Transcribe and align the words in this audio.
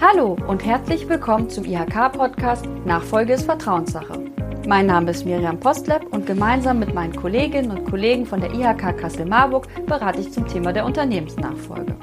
Hallo 0.00 0.36
und 0.46 0.64
herzlich 0.64 1.08
willkommen 1.08 1.50
zum 1.50 1.64
IHK-Podcast 1.64 2.64
Nachfolge 2.84 3.32
ist 3.32 3.46
Vertrauenssache. 3.46 4.30
Mein 4.64 4.86
Name 4.86 5.10
ist 5.10 5.26
Miriam 5.26 5.58
Postleb 5.58 6.06
und 6.12 6.24
gemeinsam 6.24 6.78
mit 6.78 6.94
meinen 6.94 7.16
Kolleginnen 7.16 7.72
und 7.72 7.84
Kollegen 7.84 8.24
von 8.24 8.40
der 8.40 8.54
IHK 8.54 8.96
Kassel-Marburg 8.96 9.66
berate 9.86 10.20
ich 10.20 10.30
zum 10.30 10.46
Thema 10.46 10.72
der 10.72 10.84
Unternehmensnachfolge. 10.84 11.96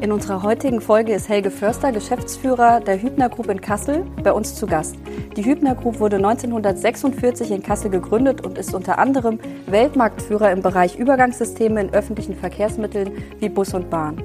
In 0.00 0.10
unserer 0.10 0.42
heutigen 0.42 0.80
Folge 0.80 1.12
ist 1.12 1.28
Helge 1.28 1.50
Förster, 1.50 1.92
Geschäftsführer 1.92 2.80
der 2.80 3.02
Hübner 3.02 3.28
Group 3.28 3.50
in 3.50 3.60
Kassel, 3.60 4.06
bei 4.22 4.32
uns 4.32 4.54
zu 4.54 4.66
Gast. 4.66 4.96
Die 5.36 5.44
Hübner 5.44 5.74
Group 5.74 6.00
wurde 6.00 6.16
1946 6.16 7.50
in 7.50 7.62
Kassel 7.62 7.90
gegründet 7.90 8.40
und 8.46 8.56
ist 8.56 8.72
unter 8.72 8.98
anderem 8.98 9.38
Weltmarktführer 9.66 10.50
im 10.50 10.62
Bereich 10.62 10.98
Übergangssysteme 10.98 11.82
in 11.82 11.92
öffentlichen 11.92 12.36
Verkehrsmitteln 12.36 13.10
wie 13.38 13.50
Bus 13.50 13.74
und 13.74 13.90
Bahn. 13.90 14.16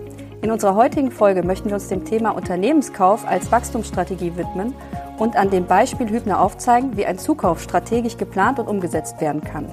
In 0.44 0.52
unserer 0.52 0.76
heutigen 0.76 1.10
Folge 1.10 1.42
möchten 1.42 1.70
wir 1.70 1.76
uns 1.76 1.88
dem 1.88 2.04
Thema 2.04 2.32
Unternehmenskauf 2.32 3.26
als 3.26 3.50
Wachstumsstrategie 3.50 4.36
widmen 4.36 4.76
und 5.18 5.38
an 5.38 5.50
dem 5.50 5.66
Beispiel 5.68 6.10
Hübner 6.10 6.42
aufzeigen, 6.42 6.98
wie 6.98 7.06
ein 7.06 7.18
Zukauf 7.18 7.62
strategisch 7.62 8.18
geplant 8.18 8.60
und 8.60 8.68
umgesetzt 8.68 9.22
werden 9.22 9.42
kann. 9.42 9.72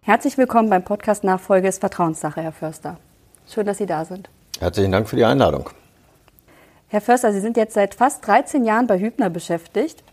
Herzlich 0.00 0.38
willkommen 0.38 0.70
beim 0.70 0.84
Podcast 0.84 1.24
Nachfolge 1.24 1.66
ist 1.66 1.80
Vertrauenssache, 1.80 2.40
Herr 2.40 2.52
Förster. 2.52 2.96
Schön, 3.48 3.66
dass 3.66 3.78
Sie 3.78 3.86
da 3.86 4.04
sind. 4.04 4.30
Herzlichen 4.60 4.92
Dank 4.92 5.08
für 5.08 5.16
die 5.16 5.24
Einladung. 5.24 5.70
Herr 6.86 7.00
Förster, 7.00 7.32
Sie 7.32 7.40
sind 7.40 7.56
jetzt 7.56 7.74
seit 7.74 7.96
fast 7.96 8.24
13 8.24 8.64
Jahren 8.64 8.86
bei 8.86 9.00
Hübner 9.00 9.28
beschäftigt. 9.28 10.04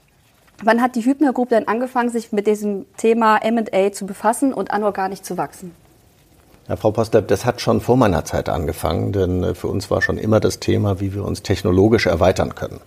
Wann 0.64 0.82
hat 0.82 0.96
die 0.96 1.06
Hübner 1.06 1.34
Group 1.34 1.50
denn 1.50 1.68
angefangen, 1.68 2.10
sich 2.10 2.32
mit 2.32 2.48
diesem 2.48 2.88
Thema 2.98 3.38
M&A 3.38 3.92
zu 3.92 4.08
befassen 4.08 4.56
und 4.56 4.72
anorganisch 4.72 5.22
zu 5.22 5.38
wachsen? 5.38 5.76
Ja, 6.72 6.78
Frau 6.78 6.92
Postlepp, 6.92 7.28
das 7.28 7.44
hat 7.44 7.60
schon 7.60 7.82
vor 7.82 7.98
meiner 7.98 8.24
Zeit 8.24 8.48
angefangen, 8.48 9.12
denn 9.12 9.44
äh, 9.44 9.56
für 9.56 9.68
uns 9.68 9.92
war 9.92 10.02
schon 10.02 10.18
immer 10.18 10.40
das 10.40 10.62
Thema, 10.62 11.02
wie 11.02 11.14
wir 11.14 11.26
uns 11.26 11.42
technologisch 11.44 12.06
erweitern 12.06 12.56
können. 12.56 12.80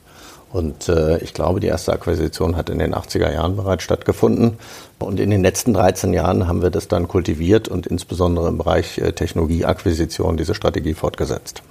Und 0.50 0.88
äh, 0.88 1.18
ich 1.18 1.34
glaube, 1.34 1.60
die 1.60 1.66
erste 1.66 1.92
Akquisition 1.92 2.56
hat 2.56 2.70
in 2.70 2.78
den 2.78 2.94
80er 2.94 3.30
Jahren 3.30 3.56
bereits 3.56 3.82
stattgefunden. 3.82 4.56
Und 4.98 5.20
in 5.20 5.28
den 5.28 5.42
letzten 5.42 5.74
13 5.74 6.14
Jahren 6.14 6.48
haben 6.48 6.62
wir 6.62 6.70
das 6.70 6.88
dann 6.88 7.08
kultiviert 7.08 7.68
und 7.68 7.86
insbesondere 7.86 8.48
im 8.48 8.56
Bereich 8.56 8.96
äh, 8.96 9.12
Technologieakquisition 9.12 10.38
diese 10.38 10.54
Strategie 10.54 10.94
fortgesetzt. 10.94 11.62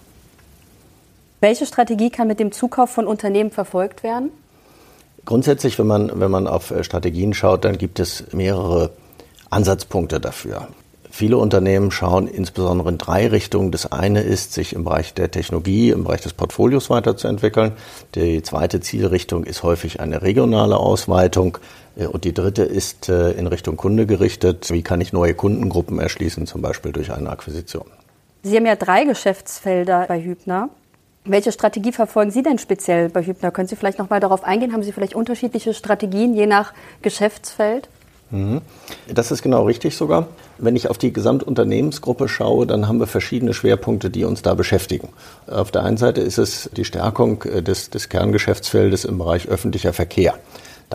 Welche 1.41 1.65
Strategie 1.65 2.11
kann 2.11 2.27
mit 2.27 2.39
dem 2.39 2.51
Zukauf 2.51 2.91
von 2.91 3.07
Unternehmen 3.07 3.49
verfolgt 3.49 4.03
werden? 4.03 4.29
Grundsätzlich, 5.25 5.79
wenn 5.79 5.87
man, 5.87 6.19
wenn 6.19 6.29
man 6.29 6.45
auf 6.45 6.69
äh, 6.69 6.83
Strategien 6.83 7.33
schaut, 7.33 7.65
dann 7.65 7.79
gibt 7.79 7.99
es 7.99 8.25
mehrere 8.33 8.91
Ansatzpunkte 9.49 10.19
dafür. 10.19 10.67
Viele 11.15 11.37
Unternehmen 11.37 11.91
schauen 11.91 12.27
insbesondere 12.27 12.89
in 12.89 12.97
drei 12.97 13.27
Richtungen. 13.27 13.69
Das 13.69 13.91
eine 13.91 14.21
ist, 14.21 14.51
sich 14.51 14.73
im 14.73 14.83
Bereich 14.83 15.13
der 15.13 15.29
Technologie, 15.29 15.91
im 15.91 16.05
Bereich 16.05 16.21
des 16.21 16.33
Portfolios 16.33 16.89
weiterzuentwickeln. 16.89 17.73
Die 18.15 18.41
zweite 18.41 18.81
Zielrichtung 18.81 19.43
ist 19.43 19.61
häufig 19.61 19.99
eine 19.99 20.23
regionale 20.23 20.75
Ausweitung. 20.75 21.59
Äh, 21.95 22.07
und 22.07 22.23
die 22.23 22.33
dritte 22.33 22.63
ist 22.63 23.09
äh, 23.09 23.29
in 23.33 23.45
Richtung 23.45 23.77
Kunde 23.77 24.07
gerichtet. 24.07 24.71
Wie 24.71 24.81
kann 24.81 25.01
ich 25.01 25.13
neue 25.13 25.35
Kundengruppen 25.35 25.99
erschließen, 25.99 26.47
zum 26.47 26.63
Beispiel 26.63 26.91
durch 26.91 27.13
eine 27.13 27.29
Akquisition? 27.29 27.85
Sie 28.41 28.57
haben 28.57 28.65
ja 28.65 28.75
drei 28.75 29.03
Geschäftsfelder 29.03 30.05
bei 30.07 30.19
Hübner. 30.19 30.69
Welche 31.25 31.51
Strategie 31.51 31.91
verfolgen 31.91 32.31
Sie 32.31 32.41
denn 32.41 32.57
speziell 32.57 33.09
bei 33.09 33.23
Hübner? 33.23 33.51
Können 33.51 33.67
Sie 33.67 33.75
vielleicht 33.75 33.99
noch 33.99 34.09
mal 34.09 34.19
darauf 34.19 34.43
eingehen? 34.43 34.73
Haben 34.73 34.81
Sie 34.81 34.91
vielleicht 34.91 35.13
unterschiedliche 35.13 35.75
Strategien 35.75 36.33
je 36.33 36.47
nach 36.47 36.73
Geschäftsfeld? 37.03 37.87
Mhm. 38.33 38.61
Das 39.13 39.29
ist 39.31 39.43
genau 39.43 39.63
richtig 39.63 39.95
sogar. 39.95 40.27
Wenn 40.57 40.75
ich 40.75 40.89
auf 40.89 40.97
die 40.97 41.13
Gesamtunternehmensgruppe 41.13 42.27
schaue, 42.27 42.65
dann 42.65 42.87
haben 42.87 42.99
wir 42.99 43.05
verschiedene 43.05 43.53
Schwerpunkte, 43.53 44.09
die 44.09 44.25
uns 44.25 44.41
da 44.41 44.55
beschäftigen. 44.55 45.09
Auf 45.45 45.69
der 45.69 45.83
einen 45.83 45.97
Seite 45.97 46.21
ist 46.21 46.39
es 46.39 46.67
die 46.75 46.83
Stärkung 46.83 47.43
äh, 47.43 47.61
des, 47.61 47.91
des 47.91 48.09
Kerngeschäftsfeldes 48.09 49.05
im 49.05 49.19
Bereich 49.19 49.47
öffentlicher 49.49 49.93
Verkehr. 49.93 50.33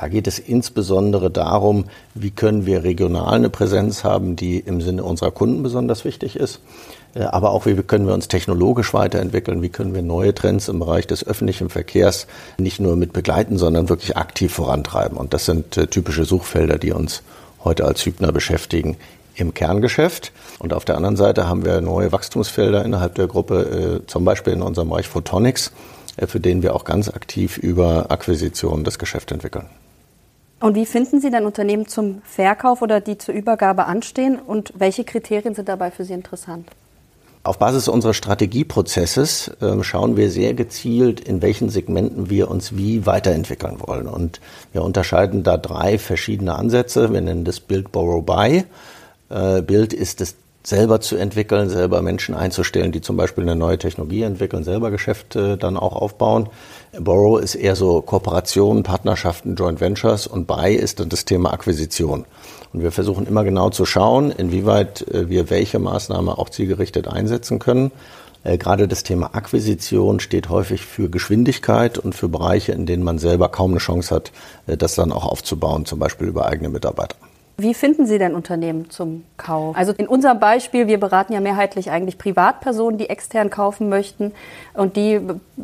Da 0.01 0.07
geht 0.07 0.29
es 0.29 0.39
insbesondere 0.39 1.29
darum, 1.29 1.87
wie 2.15 2.31
können 2.31 2.67
wir 2.67 2.85
regional 2.85 3.35
eine 3.35 3.51
Präsenz 3.51 4.05
haben, 4.05 4.37
die 4.37 4.61
im 4.61 4.81
Sinne 4.81 5.03
unserer 5.03 5.33
Kunden 5.33 5.65
besonders 5.65 6.05
wichtig 6.05 6.37
ist. 6.37 6.61
Äh, 7.15 7.25
aber 7.25 7.51
auch, 7.51 7.67
wie 7.67 7.75
können 7.75 8.07
wir 8.07 8.15
uns 8.15 8.29
technologisch 8.29 8.95
weiterentwickeln? 8.95 9.61
Wie 9.61 9.71
können 9.71 9.97
wir 9.97 10.03
neue 10.03 10.33
Trends 10.33 10.69
im 10.69 10.79
Bereich 10.79 11.09
des 11.09 11.27
öffentlichen 11.27 11.69
Verkehrs 11.69 12.29
nicht 12.59 12.79
nur 12.79 12.95
mit 12.95 13.13
begleiten, 13.13 13.59
sondern 13.59 13.89
wirklich 13.89 14.17
aktiv 14.17 14.55
vorantreiben? 14.55 15.19
Und 15.19 15.35
das 15.35 15.47
sind 15.47 15.77
äh, 15.77 15.89
typische 15.89 16.25
Suchfelder, 16.25 16.79
die 16.79 16.93
uns 16.93 17.23
heute 17.65 17.85
als 17.85 18.07
Hübner 18.07 18.31
beschäftigen 18.31 18.99
im 19.35 19.53
Kerngeschäft. 19.53 20.31
Und 20.61 20.75
auf 20.75 20.85
der 20.85 20.95
anderen 20.95 21.17
Seite 21.17 21.49
haben 21.49 21.65
wir 21.65 21.81
neue 21.81 22.13
Wachstumsfelder 22.13 22.85
innerhalb 22.85 23.17
der 23.17 23.27
Gruppe, 23.27 24.03
äh, 24.05 24.07
zum 24.07 24.25
Beispiel 24.25 24.53
in 24.53 24.63
unserem 24.63 24.91
Bereich 24.91 25.09
Photonics, 25.09 25.73
für 26.25 26.39
den 26.39 26.63
wir 26.63 26.77
auch 26.77 26.85
ganz 26.85 27.09
aktiv 27.09 27.59
über 27.59 28.13
Akquisitionen 28.13 28.85
das 28.85 29.01
Geschäft 29.01 29.33
entwickeln. 29.33 29.67
Und 30.61 30.75
wie 30.75 30.87
finden 30.87 31.21
Sie 31.21 31.31
denn 31.31 31.47
Unternehmen 31.47 31.87
zum 31.87 32.21
Verkauf 32.25 32.83
oder 32.83 33.01
die 33.01 33.17
zur 33.17 33.35
Übergabe 33.35 33.87
anstehen 33.87 34.39
und 34.39 34.73
welche 34.77 35.05
Kriterien 35.05 35.55
sind 35.55 35.69
dabei 35.69 35.91
für 35.91 36.05
Sie 36.05 36.15
interessant? 36.15 36.69
Auf 37.45 37.59
Basis 37.59 37.87
unseres 37.87 38.17
Strategieprozesses 38.17 39.53
äh, 39.61 39.83
schauen 39.83 40.17
wir 40.17 40.31
sehr 40.31 40.55
gezielt, 40.55 41.21
in 41.21 41.41
welchen 41.41 41.71
Segmenten 41.71 42.29
wir 42.29 42.51
uns 42.51 42.77
wie 42.77 43.07
weiterentwickeln 43.07 43.77
wollen. 43.87 44.09
Und 44.09 44.41
wir 44.73 44.83
unterscheiden 44.83 45.45
da 45.45 45.57
drei 45.57 45.99
verschiedene 45.99 46.57
Ansätze. 46.57 47.13
Wir 47.13 47.21
nennen 47.21 47.45
das 47.45 47.61
Build, 47.61 47.93
Borrow, 47.93 48.25
Buy. 48.25 48.65
Äh, 49.31 49.63
Build 49.63 49.93
ist 49.93 50.21
es 50.21 50.35
selber 50.65 51.01
zu 51.01 51.17
entwickeln, 51.17 51.71
selber 51.71 52.03
Menschen 52.03 52.35
einzustellen, 52.35 52.93
die 52.93 53.01
zum 53.01 53.17
Beispiel 53.17 53.45
eine 53.45 53.57
neue 53.57 53.79
Technologie 53.79 54.23
entwickeln, 54.23 54.65
selber 54.65 54.91
Geschäfte 54.91 55.57
dann 55.57 55.77
auch 55.77 55.97
aufbauen. 55.97 56.51
Borrow 56.93 57.39
ist 57.39 57.55
eher 57.55 57.77
so 57.77 58.01
Kooperationen, 58.01 58.83
Partnerschaften, 58.83 59.55
Joint 59.57 59.81
Ventures 59.81 60.27
und 60.27 60.47
Buy 60.47 60.75
ist 60.75 61.01
dann 61.01 61.09
das 61.09 61.25
Thema 61.25 61.53
Akquisition. 61.53 62.25
Und 62.73 62.83
wir 62.83 62.93
versuchen 62.93 63.27
immer 63.27 63.45
genau 63.45 63.71
zu 63.71 63.85
schauen, 63.85 64.31
inwieweit 64.31 65.07
äh, 65.09 65.29
wir 65.29 65.51
welche 65.51 65.79
Maßnahme 65.79 66.37
auch 66.39 66.49
zielgerichtet 66.49 67.09
einsetzen 67.09 67.59
können. 67.59 67.91
Äh, 68.45 68.59
gerade 68.59 68.89
das 68.89 69.03
Thema 69.03 69.35
Akquisition 69.35 70.21
steht 70.21 70.49
häufig 70.49 70.83
für 70.83 71.11
Geschwindigkeit 71.11 71.99
und 71.99 72.15
für 72.15 72.29
Bereiche, 72.29 72.73
in 72.73 72.87
denen 72.87 73.05
man 73.05 73.19
selber 73.19 73.49
kaum 73.49 73.73
eine 73.73 73.81
Chance 73.81 74.15
hat, 74.15 74.33
äh, 74.67 74.77
das 74.77 74.95
dann 74.95 75.13
auch 75.13 75.25
aufzubauen, 75.25 75.85
zum 75.85 75.99
Beispiel 75.99 76.29
über 76.29 76.47
eigene 76.47 76.69
Mitarbeiter. 76.69 77.17
Wie 77.61 77.75
finden 77.75 78.07
Sie 78.07 78.19
denn 78.19 78.37
Unternehmen 78.37 78.89
zum 78.89 79.25
Kauf? 79.37 79.77
Also 79.77 79.93
in 79.93 80.07
unserem 80.07 80.39
Beispiel, 80.39 80.87
wir 80.87 81.01
beraten 81.01 81.33
ja 81.33 81.41
mehrheitlich 81.41 81.91
eigentlich 81.91 82.17
Privatpersonen, 82.17 82.99
die 82.99 83.11
extern 83.11 83.51
kaufen 83.51 83.89
möchten 83.89 84.33
und 84.75 84.95
die 84.95 85.21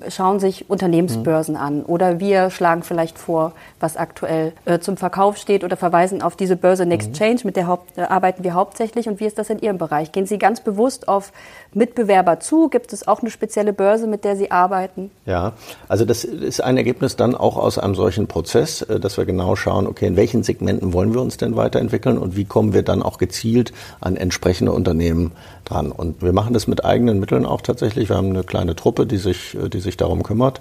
schauen 0.08 0.40
sich 0.40 0.68
Unternehmensbörsen 0.68 1.54
mhm. 1.54 1.60
an 1.60 1.82
oder 1.84 2.18
wir 2.18 2.50
schlagen 2.50 2.82
vielleicht 2.82 3.16
vor, 3.16 3.52
was 3.78 3.96
aktuell 3.96 4.54
äh, 4.64 4.80
zum 4.80 4.96
Verkauf 4.96 5.36
steht 5.36 5.62
oder 5.62 5.76
verweisen 5.76 6.20
auf 6.20 6.34
diese 6.34 6.56
Börse 6.56 6.84
Next 6.84 7.10
mhm. 7.10 7.14
Change, 7.14 7.42
mit 7.44 7.54
der 7.54 7.68
Haupt, 7.68 7.96
äh, 7.96 8.00
arbeiten 8.00 8.42
wir 8.42 8.54
hauptsächlich 8.54 9.08
und 9.08 9.20
wie 9.20 9.26
ist 9.26 9.38
das 9.38 9.48
in 9.48 9.60
Ihrem 9.60 9.78
Bereich? 9.78 10.10
Gehen 10.10 10.26
Sie 10.26 10.38
ganz 10.38 10.62
bewusst 10.62 11.06
auf 11.06 11.30
Mitbewerber 11.74 12.40
zu? 12.40 12.68
Gibt 12.70 12.92
es 12.92 13.06
auch 13.06 13.20
eine 13.20 13.30
spezielle 13.30 13.72
Börse, 13.72 14.08
mit 14.08 14.24
der 14.24 14.34
Sie 14.34 14.50
arbeiten? 14.50 15.12
Ja, 15.26 15.52
also 15.86 16.04
das 16.04 16.24
ist 16.24 16.60
ein 16.60 16.76
Ergebnis 16.76 17.14
dann 17.14 17.36
auch 17.36 17.56
aus 17.56 17.78
einem 17.78 17.94
solchen 17.94 18.26
Prozess, 18.26 18.82
äh, 18.82 18.98
dass 18.98 19.16
wir 19.16 19.26
genau 19.26 19.54
schauen, 19.54 19.86
okay, 19.86 20.06
in 20.06 20.16
welchen 20.16 20.42
Segmenten 20.42 20.92
wollen 20.92 21.14
wir 21.14 21.20
uns 21.20 21.36
denn 21.36 21.54
weiter 21.54 21.83
weiterentwickeln 21.84 22.18
und 22.18 22.36
wie 22.36 22.44
kommen 22.44 22.72
wir 22.72 22.82
dann 22.82 23.02
auch 23.02 23.18
gezielt 23.18 23.72
an 24.00 24.16
entsprechende 24.16 24.72
Unternehmen 24.72 25.32
dran. 25.64 25.92
Und 25.92 26.22
wir 26.22 26.32
machen 26.32 26.54
das 26.54 26.66
mit 26.66 26.84
eigenen 26.84 27.20
Mitteln 27.20 27.46
auch 27.46 27.60
tatsächlich. 27.60 28.08
Wir 28.08 28.16
haben 28.16 28.30
eine 28.30 28.44
kleine 28.44 28.74
Truppe, 28.74 29.06
die 29.06 29.18
sich, 29.18 29.56
die 29.72 29.80
sich 29.80 29.96
darum 29.96 30.22
kümmert. 30.22 30.60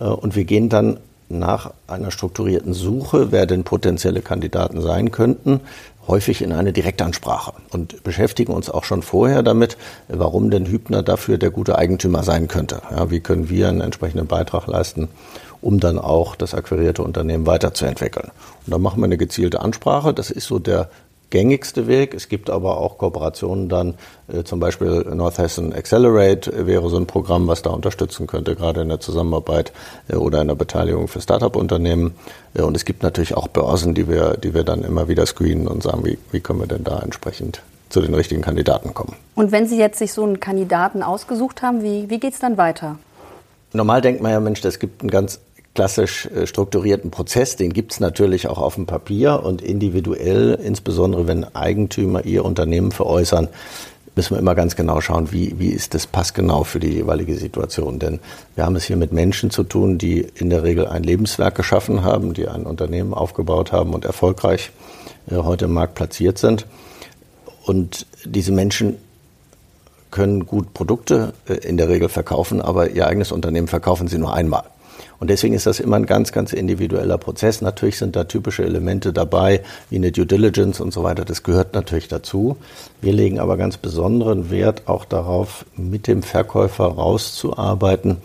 Äh, 0.00 0.04
und 0.04 0.36
wir 0.36 0.44
gehen 0.44 0.68
dann 0.68 0.98
nach 1.28 1.72
einer 1.86 2.10
strukturierten 2.10 2.74
Suche, 2.74 3.32
wer 3.32 3.46
denn 3.46 3.64
potenzielle 3.64 4.20
Kandidaten 4.20 4.82
sein 4.82 5.10
könnten, 5.12 5.60
häufig 6.06 6.42
in 6.42 6.52
eine 6.52 6.74
Direktansprache 6.74 7.54
und 7.70 8.02
beschäftigen 8.02 8.52
uns 8.52 8.68
auch 8.68 8.84
schon 8.84 9.02
vorher 9.02 9.42
damit, 9.42 9.78
warum 10.08 10.50
denn 10.50 10.66
Hübner 10.66 11.02
dafür 11.02 11.38
der 11.38 11.50
gute 11.50 11.78
Eigentümer 11.78 12.22
sein 12.22 12.48
könnte. 12.48 12.82
Ja, 12.90 13.10
wie 13.10 13.20
können 13.20 13.48
wir 13.48 13.68
einen 13.68 13.80
entsprechenden 13.80 14.26
Beitrag 14.26 14.66
leisten, 14.66 15.08
um 15.62 15.80
dann 15.80 15.98
auch 15.98 16.36
das 16.36 16.54
akquirierte 16.54 17.02
Unternehmen 17.02 17.46
weiterzuentwickeln. 17.46 18.30
Und 18.66 18.72
dann 18.72 18.82
machen 18.82 19.00
wir 19.00 19.06
eine 19.06 19.16
gezielte 19.16 19.62
Ansprache. 19.62 20.12
Das 20.12 20.30
ist 20.30 20.46
so 20.46 20.58
der 20.58 20.90
gängigste 21.32 21.86
Weg. 21.86 22.14
Es 22.14 22.28
gibt 22.28 22.50
aber 22.50 22.76
auch 22.76 22.98
Kooperationen 22.98 23.68
dann, 23.68 23.94
äh, 24.28 24.44
zum 24.44 24.60
Beispiel 24.60 25.06
Northwestern 25.14 25.72
Accelerate 25.72 26.66
wäre 26.66 26.88
so 26.90 26.98
ein 26.98 27.06
Programm, 27.06 27.48
was 27.48 27.62
da 27.62 27.70
unterstützen 27.70 28.26
könnte, 28.26 28.54
gerade 28.54 28.82
in 28.82 28.90
der 28.90 29.00
Zusammenarbeit 29.00 29.72
äh, 30.08 30.16
oder 30.16 30.42
in 30.42 30.48
der 30.48 30.56
Beteiligung 30.56 31.08
für 31.08 31.22
Startup-Unternehmen. 31.22 32.14
Äh, 32.54 32.62
und 32.62 32.76
es 32.76 32.84
gibt 32.84 33.02
natürlich 33.02 33.34
auch 33.34 33.48
Börsen, 33.48 33.94
die 33.94 34.08
wir, 34.08 34.36
die 34.36 34.52
wir 34.52 34.62
dann 34.62 34.84
immer 34.84 35.08
wieder 35.08 35.24
screenen 35.24 35.66
und 35.68 35.82
sagen, 35.82 36.04
wie, 36.04 36.18
wie 36.32 36.40
können 36.40 36.60
wir 36.60 36.66
denn 36.66 36.84
da 36.84 37.00
entsprechend 37.00 37.62
zu 37.88 38.00
den 38.02 38.14
richtigen 38.14 38.42
Kandidaten 38.42 38.92
kommen. 38.94 39.16
Und 39.34 39.52
wenn 39.52 39.66
Sie 39.66 39.78
jetzt 39.78 39.98
sich 39.98 40.12
so 40.12 40.24
einen 40.24 40.38
Kandidaten 40.38 41.02
ausgesucht 41.02 41.62
haben, 41.62 41.82
wie, 41.82 42.10
wie 42.10 42.20
geht 42.20 42.34
es 42.34 42.40
dann 42.40 42.56
weiter? 42.56 42.98
Normal 43.72 44.02
denkt 44.02 44.22
man 44.22 44.32
ja, 44.32 44.40
Mensch, 44.40 44.60
das 44.60 44.78
gibt 44.78 45.00
einen 45.00 45.10
ganz 45.10 45.40
klassisch 45.74 46.26
äh, 46.26 46.46
strukturierten 46.46 47.10
Prozess, 47.10 47.56
den 47.56 47.72
gibt 47.72 47.92
es 47.92 48.00
natürlich 48.00 48.48
auch 48.48 48.58
auf 48.58 48.74
dem 48.74 48.86
Papier 48.86 49.42
und 49.42 49.62
individuell, 49.62 50.58
insbesondere 50.62 51.26
wenn 51.26 51.44
Eigentümer 51.54 52.24
ihr 52.24 52.44
Unternehmen 52.44 52.92
veräußern, 52.92 53.48
müssen 54.14 54.34
wir 54.34 54.38
immer 54.38 54.54
ganz 54.54 54.76
genau 54.76 55.00
schauen, 55.00 55.32
wie, 55.32 55.58
wie 55.58 55.70
ist 55.70 55.94
das 55.94 56.06
passgenau 56.06 56.64
für 56.64 56.78
die 56.78 56.90
jeweilige 56.90 57.34
Situation. 57.36 57.98
Denn 57.98 58.20
wir 58.54 58.66
haben 58.66 58.76
es 58.76 58.84
hier 58.84 58.96
mit 58.96 59.12
Menschen 59.12 59.50
zu 59.50 59.62
tun, 59.64 59.96
die 59.96 60.20
in 60.34 60.50
der 60.50 60.62
Regel 60.62 60.86
ein 60.86 61.02
Lebenswerk 61.02 61.54
geschaffen 61.54 62.02
haben, 62.02 62.34
die 62.34 62.46
ein 62.46 62.64
Unternehmen 62.64 63.14
aufgebaut 63.14 63.72
haben 63.72 63.94
und 63.94 64.04
erfolgreich 64.04 64.70
äh, 65.30 65.36
heute 65.36 65.64
im 65.64 65.72
Markt 65.72 65.94
platziert 65.94 66.38
sind. 66.38 66.66
Und 67.64 68.06
diese 68.24 68.52
Menschen 68.52 68.98
können 70.10 70.46
gut 70.46 70.74
Produkte 70.74 71.32
äh, 71.48 71.54
in 71.54 71.78
der 71.78 71.88
Regel 71.88 72.10
verkaufen, 72.10 72.60
aber 72.60 72.90
ihr 72.90 73.06
eigenes 73.06 73.32
Unternehmen 73.32 73.68
verkaufen 73.68 74.08
sie 74.08 74.18
nur 74.18 74.34
einmal. 74.34 74.64
Und 75.22 75.28
deswegen 75.28 75.54
ist 75.54 75.66
das 75.66 75.78
immer 75.78 75.94
ein 75.94 76.06
ganz, 76.06 76.32
ganz 76.32 76.52
individueller 76.52 77.16
Prozess. 77.16 77.60
Natürlich 77.60 77.96
sind 77.96 78.16
da 78.16 78.24
typische 78.24 78.64
Elemente 78.64 79.12
dabei, 79.12 79.62
wie 79.88 79.94
eine 79.94 80.10
Due 80.10 80.26
Diligence 80.26 80.80
und 80.80 80.92
so 80.92 81.04
weiter. 81.04 81.24
Das 81.24 81.44
gehört 81.44 81.74
natürlich 81.74 82.08
dazu. 82.08 82.56
Wir 83.00 83.12
legen 83.12 83.38
aber 83.38 83.56
ganz 83.56 83.76
besonderen 83.76 84.50
Wert 84.50 84.88
auch 84.88 85.04
darauf, 85.04 85.64
mit 85.76 86.08
dem 86.08 86.24
Verkäufer 86.24 86.86
rauszuarbeiten, 86.86 88.16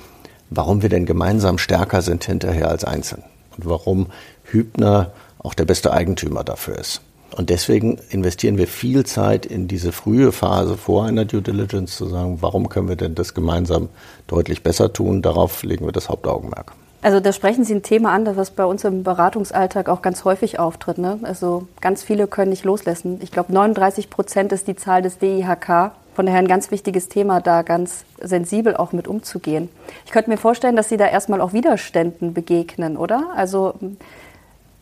warum 0.50 0.82
wir 0.82 0.90
denn 0.90 1.06
gemeinsam 1.06 1.60
stärker 1.60 2.02
sind 2.02 2.24
hinterher 2.24 2.68
als 2.70 2.84
einzeln 2.84 3.22
und 3.56 3.70
warum 3.70 4.08
Hübner 4.46 5.12
auch 5.38 5.54
der 5.54 5.66
beste 5.66 5.94
Eigentümer 5.94 6.44
dafür 6.44 6.80
ist. 6.80 7.02
Und 7.36 7.52
deswegen 7.52 8.00
investieren 8.10 8.58
wir 8.58 8.66
viel 8.66 9.06
Zeit 9.06 9.46
in 9.46 9.68
diese 9.68 9.92
frühe 9.92 10.32
Phase 10.32 10.78
vor 10.78 11.06
einer 11.06 11.26
Due 11.26 11.44
Diligence 11.44 11.96
zu 11.96 12.08
sagen, 12.08 12.40
warum 12.42 12.70
können 12.70 12.90
wir 12.90 12.96
denn 12.96 13.14
das 13.14 13.36
gemeinsam 13.36 13.90
deutlich 14.26 14.64
besser 14.64 14.92
tun? 14.92 15.22
Darauf 15.22 15.62
legen 15.62 15.86
wir 15.86 15.92
das 15.92 16.10
Hauptaugenmerk. 16.10 16.74
Also 17.02 17.20
da 17.20 17.32
sprechen 17.32 17.64
Sie 17.64 17.76
ein 17.76 17.84
Thema 17.84 18.12
an, 18.12 18.36
was 18.36 18.52
bei 18.52 18.66
uns 18.66 18.84
im 18.84 19.04
Beratungsalltag 19.04 19.88
auch 19.88 20.02
ganz 20.02 20.26
häufig 20.26 20.60
auftritt. 20.60 20.98
Ne? 20.98 21.20
Also 21.24 21.68
ganz 21.80 22.04
viele 22.04 22.28
können 22.28 22.50
nicht 22.50 22.66
loslassen. 22.66 23.20
Ich 23.22 23.32
glaube, 23.32 23.54
39 23.54 24.10
Prozent 24.10 24.52
ist 24.52 24.68
die 24.68 24.76
Zahl 24.76 25.02
des 25.02 25.20
DIHK. 25.20 25.92
Von 26.16 26.26
daher 26.26 26.40
ein 26.40 26.48
ganz 26.48 26.72
wichtiges 26.72 27.10
Thema, 27.10 27.42
da 27.42 27.62
ganz 27.62 28.04
sensibel 28.20 28.76
auch 28.76 28.92
mit 28.92 29.08
umzugehen. 29.08 29.70
Ich 30.04 30.12
könnte 30.12 30.32
mir 30.32 30.38
vorstellen, 30.38 30.76
dass 30.76 30.90
Sie 30.90 30.98
da 30.98 31.06
erstmal 31.06 31.42
auch 31.42 31.54
Widerständen 31.54 32.34
begegnen, 32.34 32.98
oder? 32.98 33.30
Also 33.36 33.76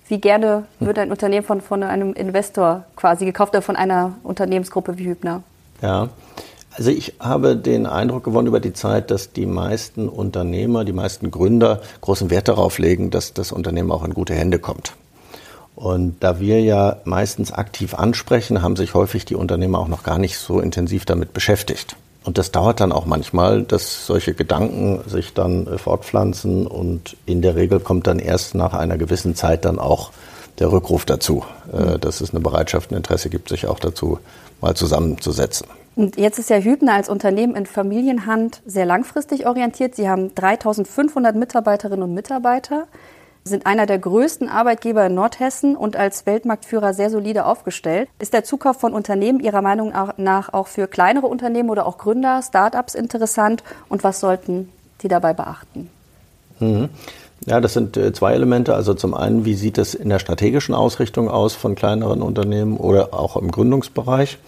wie 0.08 0.20
gerne 0.20 0.64
wird 0.80 0.98
ein 0.98 1.12
Unternehmen 1.12 1.46
von, 1.46 1.60
von 1.60 1.84
einem 1.84 2.14
Investor 2.14 2.86
quasi 2.96 3.26
gekauft 3.26 3.54
oder 3.54 3.62
von 3.62 3.76
einer 3.76 4.14
Unternehmensgruppe 4.24 4.98
wie 4.98 5.08
Hübner? 5.08 5.44
Ja, 5.82 6.10
also 6.78 6.92
ich 6.92 7.14
habe 7.20 7.56
den 7.56 7.86
Eindruck 7.86 8.26
gewonnen 8.26 8.48
über 8.48 8.60
die 8.60 8.74
Zeit, 8.74 9.10
dass 9.12 9.32
die 9.32 9.46
meisten 9.46 10.10
Unternehmer, 10.10 10.84
die 10.84 10.94
meisten 10.94 11.32
Gründer 11.32 11.82
großen 12.02 12.30
Wert 12.30 12.48
darauf 12.48 12.80
legen, 12.80 13.12
dass 13.12 13.34
das 13.34 13.52
Unternehmen 13.52 13.92
auch 13.92 14.04
in 14.04 14.14
gute 14.14 14.34
Hände 14.34 14.60
kommt. 14.60 14.94
Und 15.76 16.18
da 16.22 16.40
wir 16.40 16.62
ja 16.62 16.98
meistens 17.04 17.52
aktiv 17.52 17.94
ansprechen, 17.94 18.62
haben 18.62 18.76
sich 18.76 18.94
häufig 18.94 19.26
die 19.26 19.36
Unternehmer 19.36 19.80
auch 19.80 19.88
noch 19.88 20.04
gar 20.04 20.18
nicht 20.18 20.38
so 20.38 20.60
intensiv 20.60 21.06
damit 21.06 21.34
beschäftigt. 21.34 21.96
Und 22.24 22.38
das 22.38 22.52
dauert 22.52 22.80
dann 22.80 22.92
auch 22.92 23.06
manchmal, 23.06 23.62
dass 23.62 24.08
solche 24.08 24.34
Gedanken 24.34 25.02
sich 25.08 25.34
dann 25.34 25.78
fortpflanzen 25.78 26.66
und 26.66 27.16
in 27.26 27.42
der 27.42 27.56
Regel 27.56 27.80
kommt 27.80 28.08
dann 28.08 28.20
erst 28.20 28.56
nach 28.56 28.74
einer 28.74 28.98
gewissen 28.98 29.36
Zeit 29.36 29.64
dann 29.64 29.78
auch 29.78 30.12
der 30.60 30.72
Rückruf 30.72 31.06
dazu, 31.06 31.46
äh, 31.72 32.00
dass 32.00 32.22
es 32.22 32.32
eine 32.32 32.40
Bereitschaft, 32.40 32.92
ein 32.92 32.96
Interesse 32.96 33.30
gibt, 33.30 33.50
sich 33.50 33.68
auch 33.68 33.80
dazu 33.80 34.20
mal 34.62 34.76
zusammenzusetzen. 34.76 35.68
Und 35.96 36.18
jetzt 36.18 36.40
ist 36.40 36.50
ja 36.50 36.58
Hübner 36.58 36.94
als 36.94 37.08
Unternehmen 37.08 37.56
in 37.56 37.66
Familienhand 37.66 38.62
sehr 38.66 38.86
langfristig 38.86 39.48
orientiert. 39.48 39.96
Sie 39.96 40.10
haben 40.10 40.36
3500 40.36 41.36
Mitarbeiterinnen 41.36 42.04
und 42.04 42.14
Mitarbeiter, 42.14 42.88
sind 43.46 43.66
einer 43.66 43.86
der 43.86 44.00
größten 44.00 44.50
Arbeitgeber 44.50 45.06
in 45.06 45.14
Nordhessen 45.14 45.76
und 45.76 45.96
als 45.96 46.26
Weltmarktführer 46.26 46.94
sehr 46.94 47.12
solide 47.12 47.46
aufgestellt. 47.46 48.10
Ist 48.20 48.34
der 48.34 48.44
Zukauf 48.44 48.80
von 48.80 48.94
Unternehmen 48.94 49.40
Ihrer 49.40 49.62
Meinung 49.62 49.94
nach 50.18 50.52
auch 50.52 50.68
für 50.68 50.88
kleinere 50.88 51.28
Unternehmen 51.28 51.70
oder 51.70 51.86
auch 51.86 51.98
Gründer, 51.98 52.42
Start-ups 52.42 52.96
interessant? 52.96 53.64
Und 53.88 54.04
was 54.04 54.20
sollten 54.20 54.70
die 55.02 55.08
dabei 55.08 55.34
beachten? 55.34 55.90
Mhm. 56.60 56.90
Ja, 57.46 57.62
das 57.62 57.74
sind 57.74 57.96
äh, 57.96 58.12
zwei 58.14 58.34
Elemente. 58.34 58.74
Also 58.74 58.96
zum 58.96 59.14
einen, 59.14 59.46
wie 59.46 59.54
sieht 59.54 59.78
es 59.78 59.94
in 59.94 60.10
der 60.10 60.20
strategischen 60.20 60.74
Ausrichtung 60.74 61.30
aus 61.30 61.54
von 61.54 61.76
kleineren 61.76 62.24
Unternehmen 62.24 62.78
oder 62.78 63.14
auch 63.14 63.38
im 63.38 63.52
Gründungsbereich? 63.52 64.40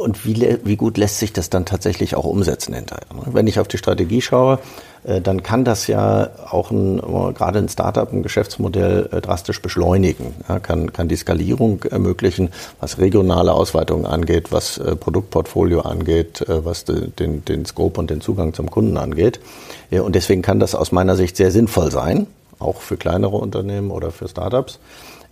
Und 0.00 0.24
wie, 0.24 0.58
wie 0.64 0.76
gut 0.76 0.96
lässt 0.96 1.18
sich 1.18 1.32
das 1.32 1.50
dann 1.50 1.66
tatsächlich 1.66 2.16
auch 2.16 2.24
umsetzen 2.24 2.72
hinterher? 2.72 3.04
Ne? 3.14 3.22
Wenn 3.26 3.46
ich 3.46 3.60
auf 3.60 3.68
die 3.68 3.76
Strategie 3.76 4.22
schaue, 4.22 4.58
äh, 5.04 5.20
dann 5.20 5.42
kann 5.42 5.64
das 5.64 5.86
ja 5.86 6.30
auch 6.50 6.70
ein, 6.70 6.98
gerade 7.34 7.58
ein 7.58 7.68
Startup 7.68 8.10
ein 8.10 8.22
Geschäftsmodell 8.22 9.10
äh, 9.12 9.20
drastisch 9.20 9.60
beschleunigen, 9.60 10.34
kann, 10.62 10.92
kann 10.92 11.08
die 11.08 11.16
Skalierung 11.16 11.82
ermöglichen, 11.84 12.48
was 12.80 12.98
regionale 12.98 13.52
Ausweitungen 13.52 14.06
angeht, 14.06 14.52
was 14.52 14.78
äh, 14.78 14.96
Produktportfolio 14.96 15.80
angeht, 15.80 16.44
was 16.48 16.84
den, 16.84 17.44
den 17.44 17.66
Scope 17.66 18.00
und 18.00 18.08
den 18.08 18.22
Zugang 18.22 18.54
zum 18.54 18.70
Kunden 18.70 18.96
angeht. 18.96 19.40
Und 19.90 20.14
deswegen 20.14 20.42
kann 20.42 20.60
das 20.60 20.74
aus 20.74 20.92
meiner 20.92 21.16
Sicht 21.16 21.36
sehr 21.36 21.50
sinnvoll 21.50 21.90
sein, 21.90 22.26
auch 22.58 22.80
für 22.80 22.96
kleinere 22.96 23.36
Unternehmen 23.36 23.90
oder 23.90 24.10
für 24.10 24.28
Startups. 24.28 24.78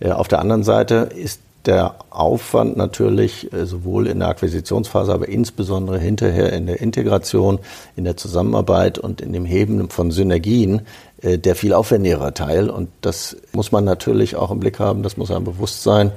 Auf 0.03 0.27
der 0.27 0.39
anderen 0.39 0.63
Seite 0.63 1.09
ist 1.15 1.41
der 1.65 1.95
Aufwand 2.09 2.77
natürlich 2.77 3.51
äh, 3.51 3.65
sowohl 3.65 4.07
in 4.07 4.19
der 4.19 4.29
Akquisitionsphase, 4.29 5.13
aber 5.13 5.27
insbesondere 5.27 5.99
hinterher 5.99 6.53
in 6.53 6.67
der 6.67 6.79
Integration, 6.79 7.59
in 7.95 8.05
der 8.05 8.17
Zusammenarbeit 8.17 8.97
und 8.97 9.21
in 9.21 9.33
dem 9.33 9.45
Heben 9.45 9.89
von 9.89 10.11
Synergien 10.11 10.81
äh, 11.21 11.37
der 11.37 11.55
viel 11.55 11.73
aufwendigere 11.73 12.33
Teil. 12.33 12.69
Und 12.69 12.89
das 13.01 13.35
muss 13.51 13.71
man 13.71 13.83
natürlich 13.83 14.35
auch 14.35 14.51
im 14.51 14.59
Blick 14.59 14.79
haben, 14.79 15.03
das 15.03 15.17
muss 15.17 15.31
einem 15.31 15.45
bewusst 15.45 15.83
sein, 15.83 16.11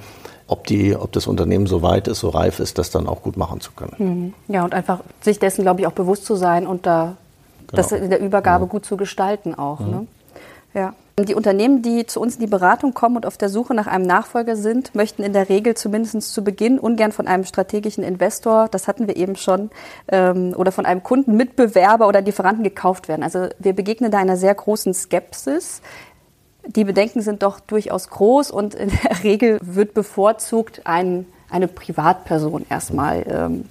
ob, 0.46 0.66
die, 0.66 0.94
ob 0.94 1.12
das 1.12 1.26
Unternehmen 1.26 1.66
so 1.66 1.82
weit 1.82 2.08
ist, 2.08 2.20
so 2.20 2.28
reif 2.28 2.60
ist, 2.60 2.78
das 2.78 2.90
dann 2.90 3.08
auch 3.08 3.22
gut 3.22 3.36
machen 3.36 3.60
zu 3.60 3.72
können. 3.72 4.34
Mhm. 4.46 4.54
Ja, 4.54 4.64
und 4.64 4.74
einfach 4.74 5.00
sich 5.20 5.38
dessen, 5.38 5.62
glaube 5.62 5.80
ich, 5.80 5.86
auch 5.86 5.92
bewusst 5.92 6.24
zu 6.24 6.36
sein 6.36 6.66
und 6.66 6.86
da 6.86 7.16
genau. 7.66 7.82
das 7.82 7.92
in 7.92 8.10
der 8.10 8.20
Übergabe 8.20 8.64
ja. 8.64 8.70
gut 8.70 8.84
zu 8.84 8.96
gestalten 8.96 9.54
auch. 9.54 9.80
Mhm. 9.80 9.90
Ne? 9.90 10.06
Ja. 10.74 10.94
Die 11.18 11.34
Unternehmen, 11.34 11.82
die 11.82 12.06
zu 12.06 12.20
uns 12.20 12.36
in 12.36 12.40
die 12.40 12.46
Beratung 12.46 12.94
kommen 12.94 13.16
und 13.16 13.26
auf 13.26 13.36
der 13.36 13.50
Suche 13.50 13.74
nach 13.74 13.86
einem 13.86 14.06
Nachfolger 14.06 14.56
sind, 14.56 14.94
möchten 14.94 15.22
in 15.22 15.34
der 15.34 15.50
Regel 15.50 15.74
zumindest 15.74 16.32
zu 16.32 16.42
Beginn 16.42 16.78
ungern 16.78 17.12
von 17.12 17.28
einem 17.28 17.44
strategischen 17.44 18.02
Investor, 18.02 18.68
das 18.70 18.88
hatten 18.88 19.06
wir 19.06 19.16
eben 19.16 19.36
schon, 19.36 19.70
ähm, 20.08 20.54
oder 20.56 20.72
von 20.72 20.86
einem 20.86 21.02
Kunden, 21.02 21.36
Mitbewerber 21.36 22.08
oder 22.08 22.22
Lieferanten 22.22 22.64
gekauft 22.64 23.08
werden. 23.08 23.22
Also 23.22 23.48
wir 23.58 23.74
begegnen 23.74 24.10
da 24.10 24.18
einer 24.18 24.38
sehr 24.38 24.54
großen 24.54 24.94
Skepsis. 24.94 25.82
Die 26.66 26.84
Bedenken 26.84 27.20
sind 27.20 27.42
doch 27.42 27.60
durchaus 27.60 28.08
groß 28.08 28.50
und 28.50 28.74
in 28.74 28.88
der 28.88 29.22
Regel 29.22 29.58
wird 29.62 29.92
bevorzugt 29.92 30.86
ein, 30.86 31.26
eine 31.50 31.68
Privatperson 31.68 32.64
erstmal 32.70 33.24
ähm, 33.28 33.68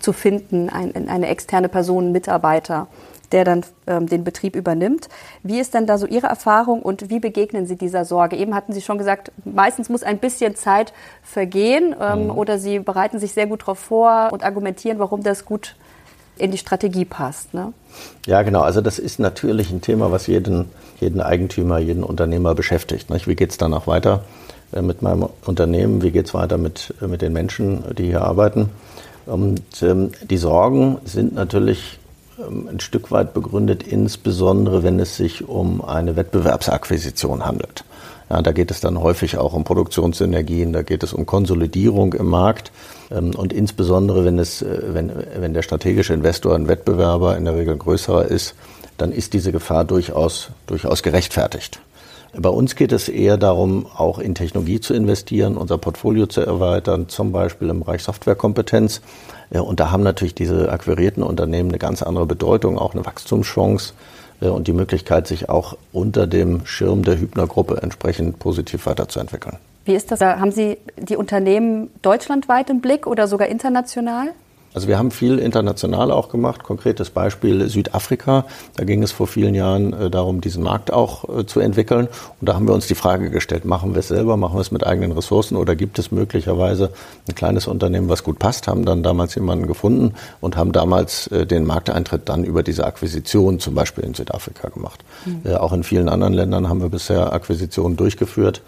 zu 0.00 0.12
finden, 0.12 0.68
ein, 0.68 1.08
eine 1.08 1.28
externe 1.28 1.68
Person, 1.68 2.10
Mitarbeiter 2.10 2.88
der 3.32 3.44
dann 3.44 3.64
ähm, 3.86 4.06
den 4.06 4.24
Betrieb 4.24 4.56
übernimmt. 4.56 5.08
Wie 5.42 5.58
ist 5.58 5.74
denn 5.74 5.86
da 5.86 5.98
so 5.98 6.06
Ihre 6.06 6.26
Erfahrung 6.26 6.82
und 6.82 7.10
wie 7.10 7.20
begegnen 7.20 7.66
Sie 7.66 7.76
dieser 7.76 8.04
Sorge? 8.04 8.36
Eben 8.36 8.54
hatten 8.54 8.72
Sie 8.72 8.80
schon 8.80 8.98
gesagt, 8.98 9.32
meistens 9.44 9.88
muss 9.88 10.02
ein 10.02 10.18
bisschen 10.18 10.56
Zeit 10.56 10.92
vergehen 11.22 11.94
ähm, 12.00 12.24
mhm. 12.24 12.30
oder 12.30 12.58
Sie 12.58 12.78
bereiten 12.78 13.18
sich 13.18 13.32
sehr 13.32 13.46
gut 13.46 13.62
darauf 13.62 13.78
vor 13.78 14.30
und 14.32 14.44
argumentieren, 14.44 14.98
warum 14.98 15.22
das 15.22 15.44
gut 15.44 15.76
in 16.38 16.50
die 16.50 16.58
Strategie 16.58 17.04
passt. 17.04 17.54
Ne? 17.54 17.72
Ja, 18.26 18.42
genau. 18.42 18.60
Also 18.60 18.80
das 18.80 18.98
ist 18.98 19.18
natürlich 19.18 19.70
ein 19.70 19.80
Thema, 19.80 20.12
was 20.12 20.26
jeden, 20.26 20.66
jeden 21.00 21.20
Eigentümer, 21.20 21.78
jeden 21.78 22.02
Unternehmer 22.02 22.54
beschäftigt. 22.54 23.10
Nicht? 23.10 23.26
Wie 23.26 23.36
geht 23.36 23.50
es 23.50 23.58
danach 23.58 23.86
weiter 23.86 24.24
äh, 24.72 24.82
mit 24.82 25.02
meinem 25.02 25.28
Unternehmen? 25.44 26.02
Wie 26.02 26.10
geht 26.10 26.26
es 26.26 26.34
weiter 26.34 26.58
mit, 26.58 26.94
äh, 27.00 27.06
mit 27.06 27.22
den 27.22 27.32
Menschen, 27.32 27.84
die 27.96 28.06
hier 28.06 28.22
arbeiten? 28.22 28.70
Und 29.24 29.82
ähm, 29.82 30.12
die 30.28 30.36
Sorgen 30.36 30.98
sind 31.04 31.34
natürlich 31.34 31.98
ein 32.38 32.80
Stück 32.80 33.10
weit 33.10 33.34
begründet, 33.34 33.82
insbesondere 33.82 34.82
wenn 34.82 35.00
es 35.00 35.16
sich 35.16 35.48
um 35.48 35.82
eine 35.82 36.16
Wettbewerbsakquisition 36.16 37.46
handelt. 37.46 37.84
Ja, 38.28 38.42
da 38.42 38.52
geht 38.52 38.70
es 38.70 38.80
dann 38.80 39.00
häufig 39.00 39.38
auch 39.38 39.52
um 39.52 39.64
Produktionsenergien, 39.64 40.72
da 40.72 40.82
geht 40.82 41.02
es 41.02 41.12
um 41.12 41.26
Konsolidierung 41.26 42.12
im 42.12 42.26
Markt 42.26 42.72
ähm, 43.10 43.34
und 43.34 43.52
insbesondere 43.52 44.24
wenn 44.24 44.38
es, 44.38 44.62
äh, 44.62 44.82
wenn, 44.88 45.12
wenn 45.38 45.54
der 45.54 45.62
strategische 45.62 46.12
Investor 46.12 46.54
ein 46.54 46.68
Wettbewerber 46.68 47.36
in 47.36 47.44
der 47.44 47.54
Regel 47.54 47.76
größerer 47.76 48.26
ist, 48.26 48.54
dann 48.98 49.12
ist 49.12 49.32
diese 49.32 49.52
Gefahr 49.52 49.84
durchaus, 49.84 50.50
durchaus 50.66 51.02
gerechtfertigt. 51.02 51.80
Bei 52.32 52.48
uns 52.50 52.76
geht 52.76 52.92
es 52.92 53.08
eher 53.08 53.36
darum, 53.38 53.86
auch 53.96 54.18
in 54.18 54.34
Technologie 54.34 54.80
zu 54.80 54.94
investieren, 54.94 55.56
unser 55.56 55.78
Portfolio 55.78 56.26
zu 56.26 56.42
erweitern, 56.42 57.08
zum 57.08 57.32
Beispiel 57.32 57.68
im 57.70 57.80
Bereich 57.80 58.02
Softwarekompetenz. 58.02 59.00
Und 59.50 59.80
da 59.80 59.90
haben 59.90 60.02
natürlich 60.02 60.34
diese 60.34 60.70
akquirierten 60.70 61.22
Unternehmen 61.22 61.70
eine 61.70 61.78
ganz 61.78 62.02
andere 62.02 62.26
Bedeutung, 62.26 62.78
auch 62.78 62.94
eine 62.94 63.06
Wachstumschance 63.06 63.94
und 64.40 64.68
die 64.68 64.74
Möglichkeit, 64.74 65.26
sich 65.26 65.48
auch 65.48 65.78
unter 65.92 66.26
dem 66.26 66.66
Schirm 66.66 67.04
der 67.04 67.18
Hübner-Gruppe 67.18 67.80
entsprechend 67.82 68.38
positiv 68.38 68.84
weiterzuentwickeln. 68.86 69.56
Wie 69.86 69.94
ist 69.94 70.10
das? 70.10 70.20
Haben 70.20 70.52
Sie 70.52 70.78
die 70.98 71.16
Unternehmen 71.16 71.90
deutschlandweit 72.02 72.68
im 72.68 72.80
Blick 72.80 73.06
oder 73.06 73.28
sogar 73.28 73.48
international? 73.48 74.32
Also 74.76 74.88
wir 74.88 74.98
haben 74.98 75.10
viel 75.10 75.38
international 75.38 76.10
auch 76.10 76.28
gemacht. 76.28 76.62
Konkretes 76.62 77.08
Beispiel 77.08 77.66
Südafrika. 77.66 78.44
Da 78.76 78.84
ging 78.84 79.02
es 79.02 79.10
vor 79.10 79.26
vielen 79.26 79.54
Jahren 79.54 79.94
äh, 79.94 80.10
darum, 80.10 80.42
diesen 80.42 80.62
Markt 80.62 80.92
auch 80.92 81.26
äh, 81.30 81.46
zu 81.46 81.60
entwickeln. 81.60 82.08
Und 82.40 82.46
da 82.46 82.54
haben 82.54 82.68
wir 82.68 82.74
uns 82.74 82.86
die 82.86 82.94
Frage 82.94 83.30
gestellt, 83.30 83.64
machen 83.64 83.94
wir 83.94 84.00
es 84.00 84.08
selber, 84.08 84.36
machen 84.36 84.54
wir 84.54 84.60
es 84.60 84.72
mit 84.72 84.86
eigenen 84.86 85.12
Ressourcen 85.12 85.56
oder 85.56 85.74
gibt 85.76 85.98
es 85.98 86.12
möglicherweise 86.12 86.90
ein 87.26 87.34
kleines 87.34 87.66
Unternehmen, 87.66 88.10
was 88.10 88.22
gut 88.22 88.38
passt, 88.38 88.68
haben 88.68 88.84
dann 88.84 89.02
damals 89.02 89.34
jemanden 89.34 89.66
gefunden 89.66 90.12
und 90.42 90.58
haben 90.58 90.72
damals 90.72 91.28
äh, 91.28 91.46
den 91.46 91.64
Markteintritt 91.64 92.28
dann 92.28 92.44
über 92.44 92.62
diese 92.62 92.84
Akquisition 92.84 93.60
zum 93.60 93.74
Beispiel 93.74 94.04
in 94.04 94.12
Südafrika 94.12 94.68
gemacht. 94.68 95.02
Mhm. 95.24 95.54
Auch 95.54 95.72
in 95.72 95.84
vielen 95.84 96.10
anderen 96.10 96.34
Ländern 96.34 96.68
haben 96.68 96.82
wir 96.82 96.90
bisher 96.90 97.32
Akquisitionen 97.32 97.96
durchgeführt 97.96 98.60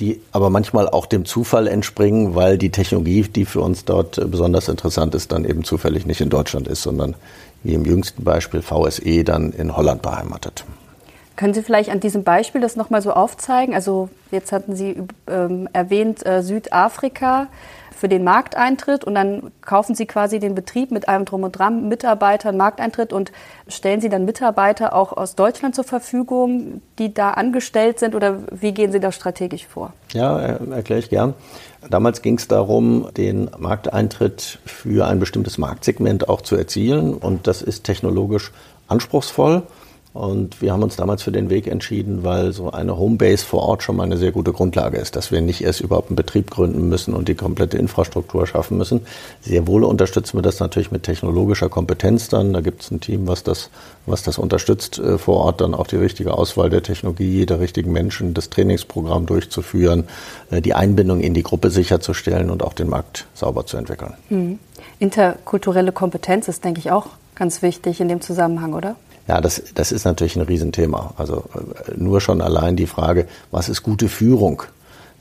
die 0.00 0.20
aber 0.32 0.50
manchmal 0.50 0.88
auch 0.88 1.06
dem 1.06 1.24
Zufall 1.24 1.66
entspringen, 1.66 2.34
weil 2.34 2.58
die 2.58 2.70
Technologie, 2.70 3.22
die 3.22 3.44
für 3.44 3.60
uns 3.60 3.84
dort 3.84 4.18
äh, 4.18 4.24
besonders 4.24 4.68
interessant 4.68 5.14
ist, 5.14 5.32
dann 5.32 5.44
eben 5.44 5.64
zufällig 5.64 6.06
nicht 6.06 6.20
in 6.20 6.30
Deutschland 6.30 6.68
ist, 6.68 6.82
sondern 6.82 7.14
wie 7.62 7.74
im 7.74 7.84
jüngsten 7.84 8.22
Beispiel 8.24 8.62
VSE 8.62 9.24
dann 9.24 9.52
in 9.52 9.76
Holland 9.76 10.02
beheimatet. 10.02 10.64
Können 11.36 11.54
Sie 11.54 11.62
vielleicht 11.62 11.90
an 11.90 12.00
diesem 12.00 12.24
Beispiel 12.24 12.60
das 12.60 12.74
nochmal 12.74 13.00
so 13.00 13.12
aufzeigen? 13.12 13.74
Also 13.74 14.08
jetzt 14.32 14.50
hatten 14.50 14.74
Sie 14.74 14.96
ähm, 15.28 15.68
erwähnt 15.72 16.26
äh, 16.26 16.42
Südafrika 16.42 17.46
für 17.98 18.08
den 18.08 18.22
Markteintritt 18.22 19.02
und 19.02 19.16
dann 19.16 19.50
kaufen 19.60 19.96
Sie 19.96 20.06
quasi 20.06 20.38
den 20.38 20.54
Betrieb 20.54 20.92
mit 20.92 21.08
einem 21.08 21.24
Drum 21.24 21.42
und 21.42 21.52
Dran, 21.52 21.88
Mitarbeitern, 21.88 22.56
Markteintritt 22.56 23.12
und 23.12 23.32
stellen 23.66 24.00
Sie 24.00 24.08
dann 24.08 24.24
Mitarbeiter 24.24 24.94
auch 24.94 25.12
aus 25.12 25.34
Deutschland 25.34 25.74
zur 25.74 25.82
Verfügung, 25.82 26.80
die 27.00 27.12
da 27.12 27.32
angestellt 27.32 27.98
sind 27.98 28.14
oder 28.14 28.38
wie 28.52 28.72
gehen 28.72 28.92
Sie 28.92 29.00
da 29.00 29.10
strategisch 29.10 29.66
vor? 29.66 29.92
Ja, 30.12 30.38
erkläre 30.38 31.00
ich 31.00 31.10
gern. 31.10 31.34
Damals 31.90 32.22
ging 32.22 32.38
es 32.38 32.46
darum, 32.46 33.08
den 33.16 33.50
Markteintritt 33.58 34.60
für 34.64 35.06
ein 35.06 35.18
bestimmtes 35.18 35.58
Marktsegment 35.58 36.28
auch 36.28 36.42
zu 36.42 36.54
erzielen 36.54 37.14
und 37.14 37.48
das 37.48 37.62
ist 37.62 37.82
technologisch 37.82 38.52
anspruchsvoll. 38.86 39.62
Und 40.18 40.60
wir 40.60 40.72
haben 40.72 40.82
uns 40.82 40.96
damals 40.96 41.22
für 41.22 41.30
den 41.30 41.48
Weg 41.48 41.68
entschieden, 41.68 42.24
weil 42.24 42.52
so 42.52 42.72
eine 42.72 42.98
Homebase 42.98 43.46
vor 43.46 43.62
Ort 43.62 43.84
schon 43.84 43.94
mal 43.94 44.02
eine 44.02 44.16
sehr 44.16 44.32
gute 44.32 44.52
Grundlage 44.52 44.96
ist, 44.96 45.14
dass 45.14 45.30
wir 45.30 45.40
nicht 45.40 45.62
erst 45.62 45.80
überhaupt 45.80 46.08
einen 46.08 46.16
Betrieb 46.16 46.50
gründen 46.50 46.88
müssen 46.88 47.14
und 47.14 47.28
die 47.28 47.36
komplette 47.36 47.78
Infrastruktur 47.78 48.44
schaffen 48.44 48.78
müssen. 48.78 49.02
Sehr 49.42 49.68
wohl 49.68 49.84
unterstützen 49.84 50.36
wir 50.36 50.42
das 50.42 50.58
natürlich 50.58 50.90
mit 50.90 51.04
technologischer 51.04 51.68
Kompetenz 51.68 52.28
dann. 52.28 52.52
Da 52.52 52.62
gibt 52.62 52.82
es 52.82 52.90
ein 52.90 52.98
Team, 53.00 53.28
was 53.28 53.44
das, 53.44 53.70
was 54.06 54.24
das 54.24 54.38
unterstützt, 54.38 54.98
äh, 54.98 55.18
vor 55.18 55.36
Ort 55.36 55.60
dann 55.60 55.72
auch 55.72 55.86
die 55.86 55.94
richtige 55.94 56.34
Auswahl 56.34 56.68
der 56.68 56.82
Technologie, 56.82 57.46
der 57.46 57.60
richtigen 57.60 57.92
Menschen, 57.92 58.34
das 58.34 58.50
Trainingsprogramm 58.50 59.24
durchzuführen, 59.24 60.02
äh, 60.50 60.60
die 60.60 60.74
Einbindung 60.74 61.20
in 61.20 61.32
die 61.32 61.44
Gruppe 61.44 61.70
sicherzustellen 61.70 62.50
und 62.50 62.64
auch 62.64 62.72
den 62.72 62.88
Markt 62.88 63.28
sauber 63.34 63.66
zu 63.66 63.76
entwickeln. 63.76 64.14
Mhm. 64.30 64.58
Interkulturelle 64.98 65.92
Kompetenz 65.92 66.48
ist, 66.48 66.64
denke 66.64 66.80
ich, 66.80 66.90
auch 66.90 67.06
ganz 67.36 67.62
wichtig 67.62 68.00
in 68.00 68.08
dem 68.08 68.20
Zusammenhang, 68.20 68.74
oder? 68.74 68.96
Ja, 69.28 69.42
das, 69.42 69.62
das 69.74 69.92
ist 69.92 70.04
natürlich 70.04 70.36
ein 70.36 70.42
Riesenthema. 70.42 71.12
Also 71.16 71.44
äh, 71.54 71.92
nur 71.96 72.20
schon 72.20 72.40
allein 72.40 72.76
die 72.76 72.86
Frage, 72.86 73.28
was 73.50 73.68
ist 73.68 73.82
gute 73.82 74.08
Führung, 74.08 74.62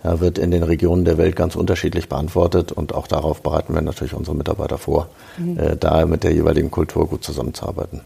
ja, 0.03 0.21
wird 0.21 0.37
in 0.37 0.49
den 0.49 0.63
Regionen 0.63 1.03
der 1.03 1.17
Welt 1.17 1.35
ganz 1.35 1.55
unterschiedlich 1.55 2.07
beantwortet 2.07 2.71
und 2.71 2.95
auch 2.95 3.07
darauf 3.07 3.41
bereiten 3.41 3.73
wir 3.73 3.81
natürlich 3.81 4.13
unsere 4.13 4.35
Mitarbeiter 4.35 4.77
vor, 4.77 5.09
mhm. 5.37 5.59
äh, 5.59 5.75
da 5.75 6.05
mit 6.05 6.23
der 6.23 6.31
jeweiligen 6.31 6.71
Kultur 6.71 7.07
gut 7.07 7.23
zusammenzuarbeiten. 7.23 7.99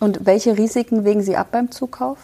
Und 0.00 0.26
welche 0.26 0.58
Risiken 0.58 1.04
wägen 1.04 1.22
Sie 1.22 1.36
ab 1.36 1.48
beim 1.52 1.70
Zukauf? 1.70 2.18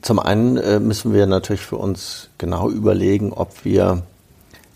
Zum 0.00 0.18
einen 0.18 0.56
äh, 0.56 0.78
müssen 0.78 1.12
wir 1.12 1.26
natürlich 1.26 1.60
für 1.62 1.76
uns 1.76 2.28
genau 2.38 2.70
überlegen, 2.70 3.32
ob 3.32 3.64
wir 3.64 4.02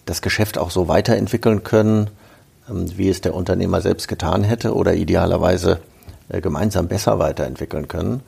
das 0.07 0.21
Geschäft 0.23 0.59
auch 0.59 0.71
so 0.71 0.89
weiterentwickeln 0.89 1.63
können, 1.63 2.11
ähm, 2.69 2.91
wie 2.97 3.09
es 3.09 3.21
der 3.21 3.35
Unternehmer 3.35 3.81
selbst 3.81 4.09
getan 4.09 4.43
hätte 4.43 4.75
oder 4.75 4.95
idealerweise 4.95 5.79
gemeinsam 6.29 6.89
besser 6.89 7.19
weiterentwickeln 7.19 7.89
können. 7.89 8.23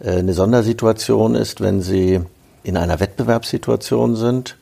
Äh, 0.00 0.18
eine 0.18 0.34
Sondersituation 0.34 1.34
ist, 1.34 1.60
wenn 1.60 1.82
Sie 1.82 2.20
in 2.62 2.76
einer 2.76 3.00
Wettbewerbssituation 3.00 4.16
sind 4.16 4.56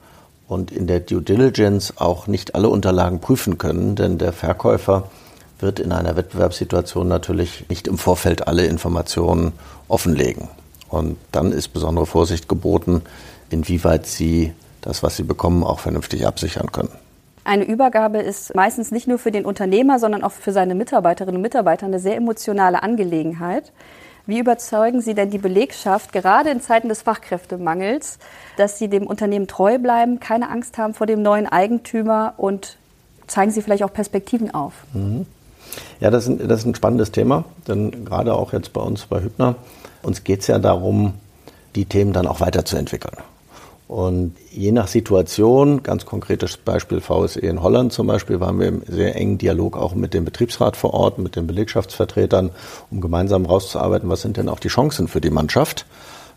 und 0.49 0.71
in 0.71 0.87
der 0.87 1.01
Due 1.01 1.23
Diligence 1.23 1.95
auch 1.97 2.27
nicht 2.27 2.55
alle 2.55 2.69
Unterlagen 2.69 3.21
prüfen 3.21 3.59
können, 3.59 3.97
denn 3.97 4.19
der 4.19 4.33
Verkäufer 4.33 5.09
wird 5.61 5.79
in 5.79 5.93
einer 5.93 6.17
Wettbewerbssituation 6.17 7.07
natürlich 7.07 7.67
nicht 7.69 7.87
im 7.87 7.97
Vorfeld 7.97 8.49
alle 8.49 8.67
Informationen 8.67 9.53
offenlegen. 9.89 10.49
Und 10.89 11.17
dann 11.31 11.53
ist 11.53 11.69
besondere 11.69 12.05
Vorsicht 12.05 12.49
geboten, 12.49 13.03
inwieweit 13.49 14.07
Sie 14.07 14.53
das, 14.83 15.03
was 15.03 15.17
Sie 15.17 15.23
bekommen, 15.23 15.63
auch 15.63 15.79
vernünftig 15.79 16.27
absichern 16.27 16.73
können. 16.73 16.91
Eine 17.45 17.65
Übergabe 17.65 18.19
ist 18.19 18.55
meistens 18.55 18.93
nicht 18.93 19.09
nur 19.09 19.19
für 19.19 19.33
den 19.33 19.45
Unternehmer, 19.45 19.99
sondern 19.99 20.23
auch 20.23 20.33
für 20.33 20.53
seine 20.53 20.75
Mitarbeiterinnen 20.75 21.37
und 21.37 21.43
Mitarbeiter 21.43 21.87
eine 21.87 21.99
sehr 21.99 22.17
emotionale 22.17 22.83
Angelegenheit. 22.83 23.73
Wie 24.27 24.39
überzeugen 24.39 25.01
Sie 25.01 25.15
denn 25.15 25.31
die 25.31 25.39
Belegschaft, 25.39 26.13
gerade 26.13 26.51
in 26.51 26.61
Zeiten 26.61 26.89
des 26.89 27.03
Fachkräftemangels, 27.03 28.21
dass 28.57 28.79
sie 28.79 28.89
dem 28.89 29.09
Unternehmen 29.09 29.49
treu 29.49 29.79
bleiben, 29.79 30.21
keine 30.21 30.49
Angst 30.49 30.79
haben 30.79 30.95
vor 30.95 31.09
dem 31.09 31.23
neuen 31.23 31.49
Eigentümer 31.49 32.35
und 32.37 32.77
zeigen 33.27 33.51
Sie 33.51 33.63
vielleicht 33.63 33.83
auch 33.83 33.93
Perspektiven 33.93 34.55
auf? 34.55 34.75
Mhm. 34.93 35.27
Ja, 35.99 36.11
das 36.11 36.25
ist, 36.25 36.41
ein, 36.41 36.49
das 36.49 36.61
ist 36.61 36.67
ein 36.67 36.75
spannendes 36.77 37.11
Thema, 37.11 37.45
denn 37.67 38.05
gerade 38.05 38.35
auch 38.35 38.53
jetzt 38.53 38.73
bei 38.73 38.81
uns 38.81 39.07
bei 39.07 39.21
Hübner, 39.21 39.57
uns 40.03 40.23
geht 40.23 40.41
es 40.43 40.47
ja 40.47 40.59
darum, 40.59 41.15
die 41.75 41.87
Themen 41.87 42.13
dann 42.13 42.27
auch 42.27 42.41
weiterzuentwickeln. 42.41 43.17
Und 43.93 44.37
je 44.51 44.73
nach 44.73 44.89
Situation, 44.89 45.83
ganz 45.83 46.07
konkretes 46.07 46.57
Beispiel 46.57 47.03
VSE 47.03 47.41
in 47.41 47.63
Holland 47.63 47.93
zum 47.93 48.07
Beispiel, 48.07 48.41
waren 48.41 48.59
wir 48.59 48.69
im 48.69 48.83
sehr 48.87 49.15
engen 49.17 49.37
Dialog 49.37 49.77
auch 49.77 49.95
mit 49.95 50.15
dem 50.15 50.25
Betriebsrat 50.25 50.77
vor 50.77 50.95
Ort, 50.95 51.19
mit 51.19 51.37
den 51.37 51.47
Belegschaftsvertretern, 51.47 52.53
um 52.91 53.03
gemeinsam 53.03 53.45
rauszuarbeiten, 53.45 54.09
was 54.09 54.23
sind 54.23 54.39
denn 54.39 54.49
auch 54.49 54.61
die 54.61 54.69
Chancen 54.69 55.09
für 55.09 55.21
die 55.21 55.29
Mannschaft. 55.29 55.85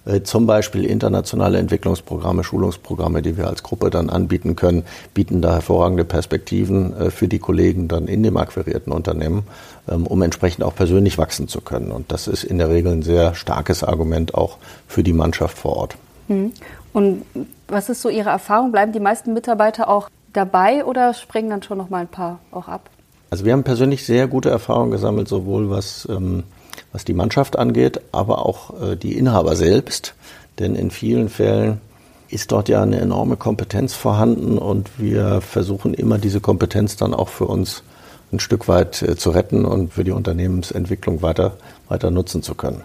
Äh, 0.03 0.23
zum 0.23 0.47
Beispiel 0.47 0.83
internationale 0.83 1.57
Entwicklungsprogramme, 1.57 2.43
Schulungsprogramme, 2.43 3.21
die 3.21 3.37
wir 3.37 3.47
als 3.47 3.63
Gruppe 3.63 3.89
dann 3.89 4.09
anbieten 4.09 4.57
können, 4.57 4.83
bieten 5.13 5.41
da 5.41 5.53
hervorragende 5.53 6.03
Perspektiven 6.03 6.93
äh, 6.97 7.09
für 7.09 7.29
die 7.29 7.39
Kollegen 7.39 7.87
dann 7.87 8.09
in 8.09 8.21
dem 8.21 8.35
akquirierten 8.35 8.91
Unternehmen, 8.91 9.43
ähm, 9.87 10.05
um 10.05 10.21
entsprechend 10.23 10.65
auch 10.65 10.75
persönlich 10.75 11.17
wachsen 11.17 11.47
zu 11.47 11.61
können. 11.61 11.91
Und 11.91 12.11
das 12.11 12.27
ist 12.27 12.43
in 12.43 12.57
der 12.57 12.69
Regel 12.69 12.91
ein 12.91 13.01
sehr 13.01 13.33
starkes 13.33 13.81
Argument 13.81 14.33
auch 14.35 14.57
für 14.89 15.03
die 15.03 15.13
Mannschaft 15.13 15.57
vor 15.57 15.77
Ort. 15.77 15.95
Hm. 16.27 16.51
Und 16.93 17.25
was 17.67 17.89
ist 17.89 18.01
so 18.01 18.09
Ihre 18.09 18.29
Erfahrung? 18.29 18.71
Bleiben 18.71 18.91
die 18.91 18.99
meisten 18.99 19.33
Mitarbeiter 19.33 19.87
auch 19.87 20.09
dabei 20.33 20.85
oder 20.85 21.13
springen 21.13 21.49
dann 21.49 21.63
schon 21.63 21.77
noch 21.77 21.89
mal 21.89 21.99
ein 21.99 22.07
paar 22.07 22.39
auch 22.51 22.67
ab? 22.67 22.89
Also 23.29 23.45
wir 23.45 23.53
haben 23.53 23.63
persönlich 23.63 24.05
sehr 24.05 24.27
gute 24.27 24.49
Erfahrungen 24.49 24.91
gesammelt, 24.91 25.27
sowohl 25.27 25.69
was, 25.69 26.07
ähm, 26.09 26.43
was 26.91 27.05
die 27.05 27.13
Mannschaft 27.13 27.57
angeht, 27.57 28.01
aber 28.11 28.45
auch 28.45 28.81
äh, 28.81 28.95
die 28.95 29.17
Inhaber 29.17 29.55
selbst. 29.55 30.13
Denn 30.59 30.75
in 30.75 30.91
vielen 30.91 31.29
Fällen 31.29 31.81
ist 32.29 32.51
dort 32.51 32.69
ja 32.69 32.81
eine 32.81 32.99
enorme 32.99 33.37
Kompetenz 33.37 33.93
vorhanden 33.93 34.57
und 34.57 34.99
wir 34.99 35.41
versuchen 35.41 35.93
immer 35.93 36.17
diese 36.17 36.39
Kompetenz 36.39 36.95
dann 36.95 37.13
auch 37.13 37.29
für 37.29 37.45
uns 37.45 37.83
ein 38.31 38.39
Stück 38.39 38.67
weit 38.67 39.01
äh, 39.01 39.15
zu 39.15 39.31
retten 39.31 39.65
und 39.65 39.93
für 39.93 40.03
die 40.03 40.11
Unternehmensentwicklung 40.11 41.21
weiter, 41.21 41.57
weiter 41.87 42.11
nutzen 42.11 42.41
zu 42.41 42.55
können. 42.55 42.83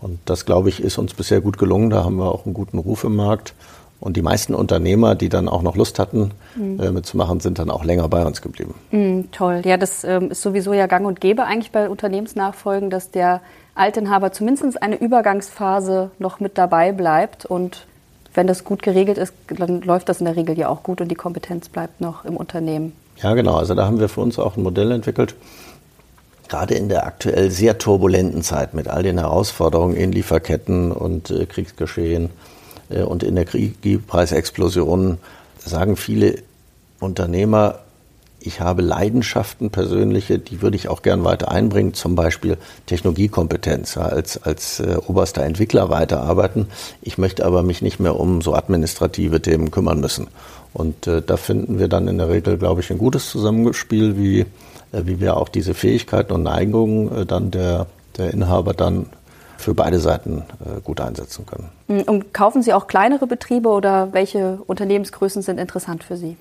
Und 0.00 0.18
das, 0.24 0.46
glaube 0.46 0.68
ich, 0.68 0.82
ist 0.82 0.98
uns 0.98 1.14
bisher 1.14 1.40
gut 1.40 1.58
gelungen. 1.58 1.90
Da 1.90 2.04
haben 2.04 2.16
wir 2.16 2.32
auch 2.32 2.46
einen 2.46 2.54
guten 2.54 2.78
Ruf 2.78 3.04
im 3.04 3.16
Markt. 3.16 3.54
Und 4.00 4.16
die 4.16 4.22
meisten 4.22 4.54
Unternehmer, 4.54 5.14
die 5.14 5.28
dann 5.28 5.46
auch 5.46 5.60
noch 5.60 5.76
Lust 5.76 5.98
hatten, 5.98 6.30
mhm. 6.56 6.80
äh, 6.80 6.90
mitzumachen, 6.90 7.40
sind 7.40 7.58
dann 7.58 7.70
auch 7.70 7.84
länger 7.84 8.08
bei 8.08 8.24
uns 8.24 8.40
geblieben. 8.40 8.74
Mhm, 8.90 9.30
toll. 9.30 9.60
Ja, 9.64 9.76
das 9.76 10.04
ähm, 10.04 10.30
ist 10.30 10.40
sowieso 10.40 10.72
ja 10.72 10.86
gang 10.86 11.06
und 11.06 11.20
gäbe 11.20 11.44
eigentlich 11.44 11.70
bei 11.70 11.88
Unternehmensnachfolgen, 11.88 12.88
dass 12.88 13.10
der 13.10 13.42
Altinhaber 13.74 14.32
zumindest 14.32 14.82
eine 14.82 14.96
Übergangsphase 14.96 16.10
noch 16.18 16.40
mit 16.40 16.56
dabei 16.56 16.92
bleibt. 16.92 17.44
Und 17.44 17.86
wenn 18.32 18.46
das 18.46 18.64
gut 18.64 18.82
geregelt 18.82 19.18
ist, 19.18 19.34
dann 19.48 19.82
läuft 19.82 20.08
das 20.08 20.20
in 20.20 20.24
der 20.24 20.36
Regel 20.36 20.58
ja 20.58 20.70
auch 20.70 20.82
gut 20.82 21.02
und 21.02 21.08
die 21.08 21.14
Kompetenz 21.14 21.68
bleibt 21.68 22.00
noch 22.00 22.24
im 22.24 22.38
Unternehmen. 22.38 22.94
Ja, 23.22 23.34
genau. 23.34 23.56
Also 23.56 23.74
da 23.74 23.84
haben 23.84 24.00
wir 24.00 24.08
für 24.08 24.22
uns 24.22 24.38
auch 24.38 24.56
ein 24.56 24.62
Modell 24.62 24.92
entwickelt, 24.92 25.34
gerade 26.50 26.74
in 26.74 26.88
der 26.88 27.06
aktuell 27.06 27.50
sehr 27.50 27.78
turbulenten 27.78 28.42
Zeit 28.42 28.74
mit 28.74 28.88
all 28.88 29.02
den 29.02 29.18
Herausforderungen 29.18 29.96
in 29.96 30.12
Lieferketten 30.12 30.92
und 30.92 31.30
äh, 31.30 31.46
Kriegsgeschehen 31.46 32.28
äh, 32.90 33.02
und 33.02 33.22
in 33.22 33.36
der 33.36 33.46
Preisexplosion 34.06 35.18
sagen 35.58 35.96
viele 35.96 36.42
Unternehmer, 36.98 37.78
ich 38.42 38.60
habe 38.60 38.80
Leidenschaften 38.82 39.70
persönliche, 39.70 40.38
die 40.38 40.62
würde 40.62 40.76
ich 40.76 40.88
auch 40.88 41.02
gern 41.02 41.24
weiter 41.24 41.50
einbringen, 41.50 41.92
zum 41.92 42.14
Beispiel 42.14 42.56
Technologiekompetenz, 42.86 43.96
ja, 43.96 44.02
als, 44.02 44.42
als 44.42 44.80
äh, 44.80 44.96
oberster 45.06 45.44
Entwickler 45.44 45.90
weiterarbeiten. 45.90 46.66
Ich 47.02 47.18
möchte 47.18 47.44
aber 47.44 47.62
mich 47.62 47.82
nicht 47.82 48.00
mehr 48.00 48.18
um 48.18 48.40
so 48.40 48.54
administrative 48.54 49.42
Themen 49.42 49.70
kümmern 49.70 50.00
müssen. 50.00 50.28
Und 50.72 51.06
äh, 51.06 51.20
da 51.20 51.36
finden 51.36 51.78
wir 51.78 51.88
dann 51.88 52.08
in 52.08 52.18
der 52.18 52.30
Regel, 52.30 52.56
glaube 52.56 52.80
ich, 52.80 52.90
ein 52.90 52.98
gutes 52.98 53.28
Zusammenspiel, 53.28 54.16
wie 54.16 54.46
wie 54.92 55.20
wir 55.20 55.36
auch 55.36 55.48
diese 55.48 55.74
Fähigkeiten 55.74 56.32
und 56.32 56.42
Neigungen 56.42 57.22
äh, 57.22 57.26
dann 57.26 57.50
der, 57.50 57.86
der 58.16 58.32
Inhaber 58.32 58.74
dann 58.74 59.06
für 59.60 59.74
beide 59.74 60.00
Seiten 60.00 60.44
äh, 60.64 60.80
gut 60.82 61.00
einsetzen 61.00 61.46
können. 61.46 61.68
Hm, 61.88 62.02
und 62.02 62.34
kaufen 62.34 62.62
Sie 62.62 62.72
auch 62.72 62.86
kleinere 62.86 63.26
Betriebe 63.26 63.68
oder 63.68 64.12
welche 64.12 64.58
Unternehmensgrößen 64.66 65.42
sind 65.42 65.58
interessant 65.60 66.02
für 66.02 66.16
Sie? 66.16 66.36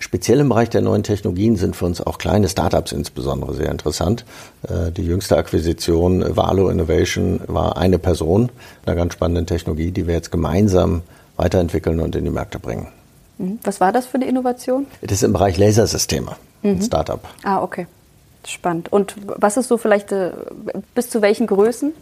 Speziell 0.00 0.38
im 0.38 0.50
Bereich 0.50 0.70
der 0.70 0.80
neuen 0.80 1.02
Technologien 1.02 1.56
sind 1.56 1.74
für 1.74 1.86
uns 1.86 2.00
auch 2.00 2.18
kleine 2.18 2.48
Startups 2.48 2.92
insbesondere 2.92 3.54
sehr 3.54 3.70
interessant. 3.70 4.24
Äh, 4.62 4.92
die 4.92 5.04
jüngste 5.04 5.36
Akquisition 5.36 6.22
äh, 6.22 6.36
Valo 6.36 6.68
Innovation 6.68 7.40
war 7.46 7.76
eine 7.78 7.98
Person 7.98 8.50
einer 8.86 8.94
ganz 8.94 9.14
spannenden 9.14 9.46
Technologie, 9.46 9.90
die 9.90 10.06
wir 10.06 10.14
jetzt 10.14 10.30
gemeinsam 10.30 11.02
weiterentwickeln 11.36 12.00
und 12.00 12.14
in 12.14 12.24
die 12.24 12.30
Märkte 12.30 12.58
bringen. 12.58 12.88
Mhm. 13.38 13.58
Was 13.64 13.80
war 13.80 13.92
das 13.92 14.06
für 14.06 14.16
eine 14.16 14.28
Innovation? 14.28 14.86
Das 15.00 15.12
ist 15.12 15.22
im 15.22 15.32
Bereich 15.32 15.56
Lasersysteme, 15.58 16.36
mhm. 16.62 16.70
ein 16.70 16.82
Startup. 16.82 17.20
Ah, 17.42 17.62
okay. 17.62 17.86
Spannend. 18.46 18.92
Und 18.92 19.14
was 19.26 19.56
ist 19.56 19.68
so 19.68 19.76
vielleicht 19.76 20.12
äh, 20.12 20.32
bis 20.94 21.10
zu 21.10 21.20
welchen 21.22 21.46
Größen? 21.46 21.92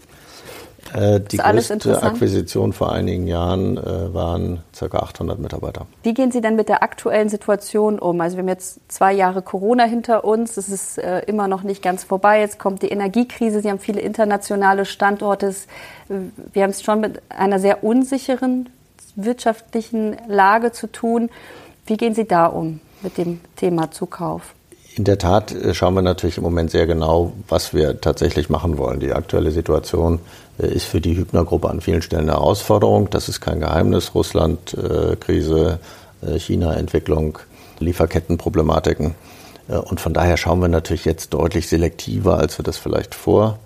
Äh, 0.94 1.20
die 1.20 1.38
größte 1.38 2.02
Akquisition 2.02 2.72
vor 2.72 2.92
einigen 2.92 3.26
Jahren 3.26 3.76
äh, 3.76 4.14
waren 4.14 4.60
ca. 4.78 4.86
800 4.98 5.38
Mitarbeiter. 5.38 5.86
Wie 6.02 6.14
gehen 6.14 6.30
Sie 6.30 6.40
denn 6.40 6.56
mit 6.56 6.68
der 6.68 6.82
aktuellen 6.82 7.28
Situation 7.28 7.98
um? 7.98 8.20
Also 8.20 8.36
wir 8.36 8.42
haben 8.42 8.48
jetzt 8.48 8.80
zwei 8.88 9.12
Jahre 9.12 9.42
Corona 9.42 9.84
hinter 9.84 10.24
uns, 10.24 10.56
es 10.56 10.68
ist 10.68 10.98
äh, 10.98 11.20
immer 11.26 11.48
noch 11.48 11.62
nicht 11.62 11.82
ganz 11.82 12.04
vorbei, 12.04 12.40
jetzt 12.40 12.58
kommt 12.58 12.82
die 12.82 12.88
Energiekrise, 12.88 13.60
Sie 13.60 13.70
haben 13.70 13.78
viele 13.78 14.00
internationale 14.00 14.84
Standorte. 14.84 15.54
Wir 16.52 16.62
haben 16.62 16.70
es 16.70 16.82
schon 16.82 17.00
mit 17.00 17.20
einer 17.28 17.58
sehr 17.58 17.82
unsicheren 17.82 18.68
wirtschaftlichen 19.16 20.16
Lage 20.28 20.72
zu 20.72 20.86
tun. 20.86 21.30
Wie 21.86 21.96
gehen 21.96 22.14
Sie 22.14 22.26
da 22.26 22.46
um 22.46 22.80
mit 23.06 23.18
dem 23.18 23.40
Thema 23.54 23.90
Zukauf? 23.92 24.54
In 24.96 25.04
der 25.04 25.18
Tat 25.18 25.52
äh, 25.52 25.74
schauen 25.74 25.94
wir 25.94 26.02
natürlich 26.02 26.38
im 26.38 26.42
Moment 26.42 26.70
sehr 26.70 26.86
genau, 26.86 27.32
was 27.48 27.72
wir 27.72 28.00
tatsächlich 28.00 28.50
machen 28.50 28.78
wollen. 28.78 28.98
Die 28.98 29.12
aktuelle 29.12 29.52
Situation 29.52 30.18
äh, 30.58 30.66
ist 30.66 30.86
für 30.86 31.00
die 31.00 31.16
Hübner-Gruppe 31.16 31.70
an 31.70 31.80
vielen 31.80 32.02
Stellen 32.02 32.22
eine 32.22 32.32
Herausforderung. 32.32 33.08
Das 33.10 33.28
ist 33.28 33.40
kein 33.40 33.60
Geheimnis. 33.60 34.14
Russland-Krise, 34.14 35.78
äh, 36.22 36.38
China-Entwicklung, 36.38 37.38
Lieferkettenproblematiken. 37.78 39.14
Und 39.68 40.00
von 40.00 40.14
daher 40.14 40.36
schauen 40.36 40.60
wir 40.60 40.68
natürlich 40.68 41.04
jetzt 41.04 41.34
deutlich 41.34 41.68
selektiver, 41.68 42.38
als 42.38 42.56
wir 42.56 42.62
das 42.62 42.76
vielleicht 42.76 43.16
vor 43.16 43.58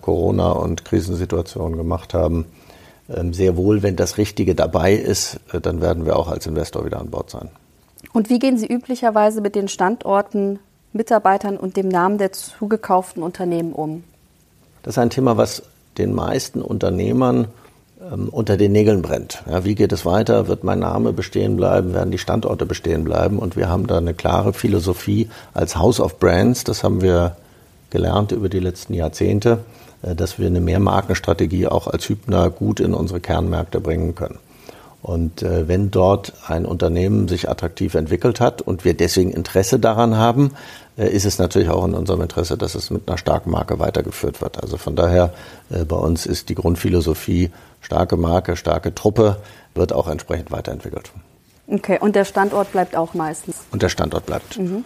Corona- 0.00 0.52
und 0.52 0.84
Krisensituationen 0.84 1.76
gemacht 1.76 2.14
haben. 2.14 2.46
Ähm, 3.10 3.34
sehr 3.34 3.56
wohl, 3.56 3.82
wenn 3.82 3.96
das 3.96 4.18
Richtige 4.18 4.54
dabei 4.54 4.94
ist, 4.94 5.40
dann 5.50 5.82
werden 5.82 6.06
wir 6.06 6.16
auch 6.16 6.28
als 6.28 6.46
Investor 6.46 6.86
wieder 6.86 7.00
an 7.00 7.10
Bord 7.10 7.30
sein. 7.30 7.50
Und 8.12 8.30
wie 8.30 8.38
gehen 8.38 8.58
Sie 8.58 8.66
üblicherweise 8.66 9.40
mit 9.40 9.54
den 9.54 9.68
Standorten 9.68 10.58
Mitarbeitern 10.92 11.56
und 11.56 11.76
dem 11.76 11.88
Namen 11.88 12.18
der 12.18 12.32
zugekauften 12.32 13.22
Unternehmen 13.22 13.72
um? 13.72 14.04
Das 14.82 14.94
ist 14.94 14.98
ein 14.98 15.10
Thema, 15.10 15.36
was 15.36 15.62
den 15.98 16.14
meisten 16.14 16.62
Unternehmern 16.62 17.48
ähm, 18.00 18.28
unter 18.28 18.56
den 18.56 18.72
Nägeln 18.72 19.02
brennt. 19.02 19.42
Ja, 19.50 19.64
wie 19.64 19.74
geht 19.74 19.92
es 19.92 20.06
weiter? 20.06 20.48
Wird 20.48 20.64
mein 20.64 20.78
Name 20.78 21.12
bestehen 21.12 21.56
bleiben? 21.56 21.94
Werden 21.94 22.10
die 22.10 22.18
Standorte 22.18 22.64
bestehen 22.64 23.04
bleiben? 23.04 23.38
Und 23.38 23.56
wir 23.56 23.68
haben 23.68 23.86
da 23.86 23.98
eine 23.98 24.14
klare 24.14 24.52
Philosophie 24.52 25.28
als 25.52 25.76
House 25.76 26.00
of 26.00 26.18
Brands. 26.18 26.64
Das 26.64 26.84
haben 26.84 27.02
wir 27.02 27.36
gelernt 27.90 28.32
über 28.32 28.48
die 28.48 28.60
letzten 28.60 28.94
Jahrzehnte, 28.94 29.64
äh, 30.02 30.14
dass 30.14 30.38
wir 30.38 30.46
eine 30.46 30.60
Mehrmarkenstrategie 30.60 31.66
auch 31.66 31.88
als 31.88 32.08
Hübner 32.08 32.50
gut 32.50 32.80
in 32.80 32.94
unsere 32.94 33.20
Kernmärkte 33.20 33.80
bringen 33.80 34.14
können. 34.14 34.38
Und 35.08 35.42
äh, 35.42 35.66
wenn 35.66 35.90
dort 35.90 36.34
ein 36.48 36.66
Unternehmen 36.66 37.28
sich 37.28 37.48
attraktiv 37.48 37.94
entwickelt 37.94 38.40
hat 38.40 38.60
und 38.60 38.84
wir 38.84 38.92
deswegen 38.92 39.30
Interesse 39.30 39.78
daran 39.78 40.18
haben, 40.18 40.52
äh, 40.98 41.08
ist 41.08 41.24
es 41.24 41.38
natürlich 41.38 41.70
auch 41.70 41.86
in 41.86 41.94
unserem 41.94 42.20
Interesse, 42.20 42.58
dass 42.58 42.74
es 42.74 42.90
mit 42.90 43.08
einer 43.08 43.16
starken 43.16 43.50
Marke 43.50 43.78
weitergeführt 43.78 44.42
wird. 44.42 44.62
Also 44.62 44.76
von 44.76 44.96
daher, 44.96 45.32
äh, 45.70 45.86
bei 45.86 45.96
uns 45.96 46.26
ist 46.26 46.50
die 46.50 46.54
Grundphilosophie 46.54 47.50
starke 47.80 48.18
Marke, 48.18 48.54
starke 48.54 48.94
Truppe, 48.94 49.38
wird 49.74 49.94
auch 49.94 50.08
entsprechend 50.08 50.50
weiterentwickelt. 50.50 51.10
Okay, 51.68 51.98
und 51.98 52.14
der 52.14 52.26
Standort 52.26 52.72
bleibt 52.72 52.94
auch 52.94 53.14
meistens? 53.14 53.56
Und 53.70 53.80
der 53.80 53.88
Standort 53.88 54.26
bleibt. 54.26 54.58
Mhm. 54.58 54.84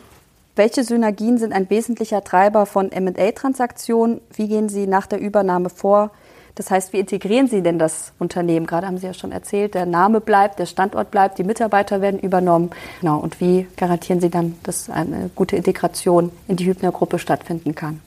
Welche 0.55 0.85
Synergien 0.85 1.39
sind 1.39 1.53
ein 1.53 1.69
wesentlicher 1.69 2.23
Treiber 2.23 2.67
von 2.67 2.91
MA-Transaktionen? 2.91 4.21
Wie 4.33 4.47
gehen 4.47 4.69
Sie 4.69 4.87
nach 4.87 5.09
der 5.09 5.19
Übernahme 5.19 5.69
vor? 5.69 6.13
Das 6.55 6.71
heißt, 6.71 6.93
wie 6.93 6.99
integrieren 6.99 7.49
Sie 7.49 7.63
denn 7.63 7.79
das 7.79 8.13
Unternehmen? 8.19 8.67
Gerade 8.67 8.87
haben 8.87 8.99
Sie 8.99 9.07
ja 9.07 9.15
schon 9.15 9.33
erzählt, 9.33 9.75
der 9.75 9.87
Name 9.87 10.21
bleibt, 10.21 10.59
der 10.59 10.67
Standort 10.67 11.11
bleibt, 11.11 11.39
die 11.39 11.45
Mitarbeiter 11.45 12.01
werden 12.03 12.21
übernommen. 12.21 12.71
Genau. 13.01 13.19
Und 13.19 13.41
wie 13.41 13.67
garantieren 13.77 14.21
Sie 14.21 14.29
dann, 14.29 14.57
dass 14.63 14.91
eine 14.91 15.31
gute 15.35 15.57
Integration 15.57 16.31
in 16.49 16.57
die 16.57 16.67
Hübner-Gruppe 16.67 17.19
stattfinden 17.19 17.75
kann? 17.75 18.01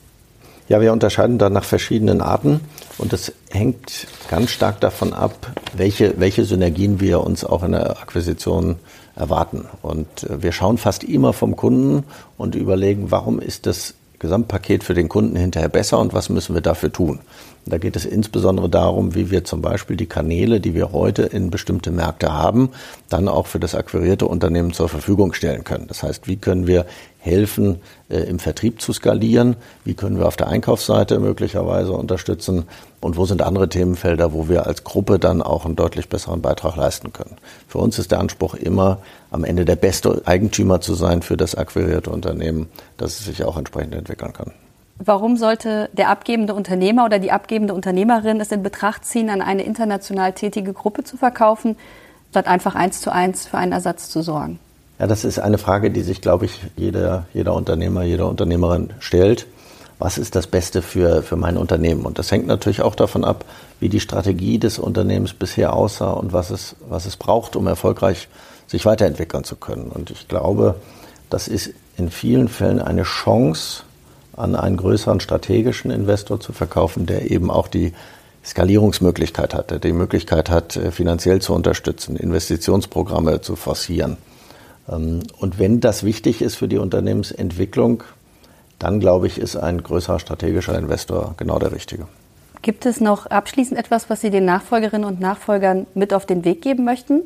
Ja, 0.68 0.82
wir 0.82 0.94
unterscheiden 0.94 1.38
da 1.38 1.52
nach 1.52 1.64
verschiedenen 1.64 2.22
Arten 2.22 2.60
und 2.98 3.14
das 3.14 3.32
hängt 3.52 4.08
ganz 4.32 4.50
stark 4.50 4.80
davon 4.80 5.14
ab, 5.14 5.52
welche, 5.76 6.20
welche 6.20 6.44
Synergien 6.44 7.00
wir 7.00 7.22
uns 7.22 7.46
auch 7.46 7.62
in 7.62 7.74
der 7.74 8.02
Akquisition 8.02 8.78
erwarten. 9.16 9.66
Und 9.84 10.24
äh, 10.24 10.42
wir 10.42 10.52
schauen 10.52 10.80
fast 10.80 11.04
immer 11.04 11.34
vom 11.34 11.56
Kunden 11.56 12.04
und 12.38 12.56
überlegen, 12.56 13.12
warum 13.12 13.40
ist 13.40 13.68
das 13.68 13.94
Gesamtpaket 14.18 14.84
für 14.84 14.96
den 14.96 15.08
Kunden 15.08 15.36
hinterher 15.36 15.70
besser 15.70 16.00
und 16.00 16.14
was 16.14 16.30
müssen 16.30 16.56
wir 16.56 16.62
dafür 16.62 16.92
tun. 16.92 17.20
Da 17.68 17.80
geht 17.80 17.96
es 17.96 18.06
insbesondere 18.06 18.70
darum, 18.70 19.16
wie 19.16 19.32
wir 19.32 19.44
zum 19.44 19.62
Beispiel 19.62 19.98
die 19.98 20.06
Kanäle, 20.06 20.60
die 20.60 20.76
wir 20.76 20.92
heute 20.92 21.24
in 21.24 21.50
bestimmte 21.50 21.90
Märkte 21.90 22.32
haben, 22.32 22.70
dann 23.10 23.28
auch 23.28 23.48
für 23.48 23.60
das 23.60 23.74
akquirierte 23.74 24.28
Unternehmen 24.28 24.72
zur 24.72 24.88
Verfügung 24.88 25.34
stellen 25.34 25.64
können. 25.64 25.88
Das 25.88 26.04
heißt, 26.04 26.28
wie 26.28 26.36
können 26.36 26.68
wir 26.68 26.86
helfen, 27.18 27.82
äh, 28.08 28.20
im 28.20 28.38
Vertrieb 28.38 28.82
zu 28.82 28.94
skalieren? 28.94 29.56
Wie 29.84 29.96
können 29.96 30.20
wir 30.20 30.28
auf 30.28 30.36
der 30.36 30.48
Einkaufsseite 30.48 31.20
möglicherweise 31.20 31.94
unterstützen? 31.94 32.66
Und 33.02 33.18
wo 33.18 33.26
sind 33.26 33.42
andere 33.42 33.68
Themenfelder, 33.68 34.32
wo 34.32 34.48
wir 34.48 34.68
als 34.68 34.84
Gruppe 34.84 35.18
dann 35.18 35.42
auch 35.42 35.66
einen 35.66 35.76
deutlich 35.76 36.08
besseren 36.08 36.44
Beitrag 36.44 36.76
leisten 36.76 37.14
können? 37.14 37.38
Für 37.68 37.80
uns 37.80 37.98
ist 37.98 38.12
der 38.12 38.20
Anspruch 38.20 38.54
immer, 38.54 39.00
am 39.32 39.44
Ende 39.44 39.66
der 39.66 39.76
beste 39.76 40.22
Eigentümer 40.26 40.82
zu 40.82 40.94
sein 40.94 41.24
für 41.24 41.36
das 41.36 41.56
akquirierte 41.56 42.12
Unternehmen, 42.12 42.68
dass 42.98 43.20
es 43.20 43.26
sich 43.26 43.44
auch 43.44 43.58
entsprechend 43.58 43.96
entwickeln 43.96 44.34
kann. 44.34 44.52
Warum 44.98 45.36
sollte 45.36 45.90
der 45.94 46.10
abgebende 46.10 46.54
Unternehmer 46.54 47.06
oder 47.06 47.20
die 47.20 47.32
abgebende 47.32 47.74
Unternehmerin 47.74 48.40
es 48.40 48.52
in 48.52 48.64
Betracht 48.64 49.04
ziehen, 49.04 49.30
an 49.30 49.42
eine 49.42 49.64
international 49.64 50.32
tätige 50.34 50.72
Gruppe 50.72 51.04
zu 51.04 51.18
verkaufen, 51.18 51.76
statt 52.32 52.48
einfach 52.48 52.76
eins 52.76 53.02
zu 53.02 53.12
eins 53.12 53.46
für 53.46 53.58
einen 53.58 53.74
Ersatz 53.74 54.10
zu 54.10 54.22
sorgen? 54.22 54.60
Ja, 54.98 55.08
das 55.08 55.26
ist 55.26 55.40
eine 55.40 55.58
Frage, 55.58 55.92
die 55.92 56.02
sich, 56.02 56.22
glaube 56.22 56.46
ich, 56.46 56.62
jeder, 56.78 57.26
jeder 57.34 57.54
Unternehmer, 57.54 58.04
jede 58.04 58.26
Unternehmerin 58.26 58.94
stellt. 59.00 59.48
Was 60.00 60.18
ist 60.18 60.36
das 60.36 60.48
Beste 60.48 60.82
für, 60.82 61.22
für 61.22 61.36
mein 61.36 61.58
Unternehmen? 61.58 62.06
Und 62.06 62.18
das 62.18 62.32
hängt 62.32 62.48
natürlich 62.48 62.82
auch 62.82 62.96
davon 62.96 63.26
ab, 63.26 63.44
wie 63.82 63.90
die 63.90 64.00
Strategie 64.00 64.60
des 64.60 64.80
Unternehmens 64.80 65.34
bisher 65.34 65.74
aussah 65.74 66.12
und 66.12 66.32
was 66.32 66.50
es, 66.50 66.76
was 66.88 67.06
es 67.06 67.18
braucht, 67.18 67.58
um 67.58 67.68
erfolgreich 67.68 68.30
sich 68.68 68.86
weiterentwickeln 68.86 69.44
zu 69.44 69.58
können. 69.58 69.90
Und 69.90 70.12
ich 70.12 70.30
glaube, 70.30 70.76
das 71.30 71.50
ist 71.50 71.72
in 71.98 72.10
vielen 72.10 72.48
Fällen 72.48 72.82
eine 72.82 73.04
Chance, 73.04 73.84
an 74.36 74.56
einen 74.56 74.78
größeren 74.78 75.20
strategischen 75.20 75.92
Investor 75.92 76.40
zu 76.40 76.54
verkaufen, 76.54 77.06
der 77.06 77.32
eben 77.32 77.50
auch 77.50 77.68
die 77.68 77.94
Skalierungsmöglichkeit 78.44 79.54
hat, 79.54 79.72
der 79.72 79.80
die 79.80 79.94
Möglichkeit 79.94 80.50
hat, 80.50 80.76
äh, 80.76 80.92
finanziell 80.92 81.42
zu 81.42 81.54
unterstützen, 81.54 82.16
Investitionsprogramme 82.16 83.42
zu 83.42 83.56
forcieren. 83.56 84.18
Ähm, 84.90 85.24
und 85.40 85.58
wenn 85.58 85.80
das 85.80 86.04
wichtig 86.04 86.42
ist 86.42 86.56
für 86.56 86.68
die 86.68 86.78
Unternehmensentwicklung, 86.78 88.04
dann 88.78 89.00
glaube 89.00 89.28
ich, 89.28 89.40
ist 89.40 89.56
ein 89.56 89.82
größerer 89.82 90.20
strategischer 90.20 90.78
Investor 90.78 91.34
genau 91.38 91.60
der 91.60 91.72
richtige. 91.72 92.08
Gibt 92.62 92.86
es 92.86 93.00
noch 93.00 93.28
abschließend 93.28 93.80
etwas, 93.80 94.10
was 94.10 94.22
Sie 94.22 94.32
den 94.32 94.46
Nachfolgerinnen 94.46 95.08
und 95.08 95.20
Nachfolgern 95.20 95.88
mit 95.94 96.14
auf 96.14 96.26
den 96.26 96.46
Weg 96.46 96.62
geben 96.62 96.84
möchten? 96.84 97.22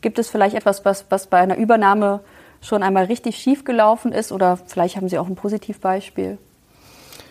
Gibt 0.00 0.18
es 0.18 0.28
vielleicht 0.28 0.56
etwas, 0.56 0.84
was, 0.84 1.04
was 1.10 1.26
bei 1.26 1.38
einer 1.38 1.56
Übernahme 1.56 2.20
schon 2.64 2.82
einmal 2.82 3.04
richtig 3.04 3.36
schief 3.36 3.64
gelaufen 3.64 4.12
ist? 4.12 4.32
Oder 4.32 4.58
vielleicht 4.66 4.96
haben 4.96 5.08
Sie 5.08 5.18
auch 5.18 5.28
ein 5.28 5.36
Positivbeispiel? 5.36 6.38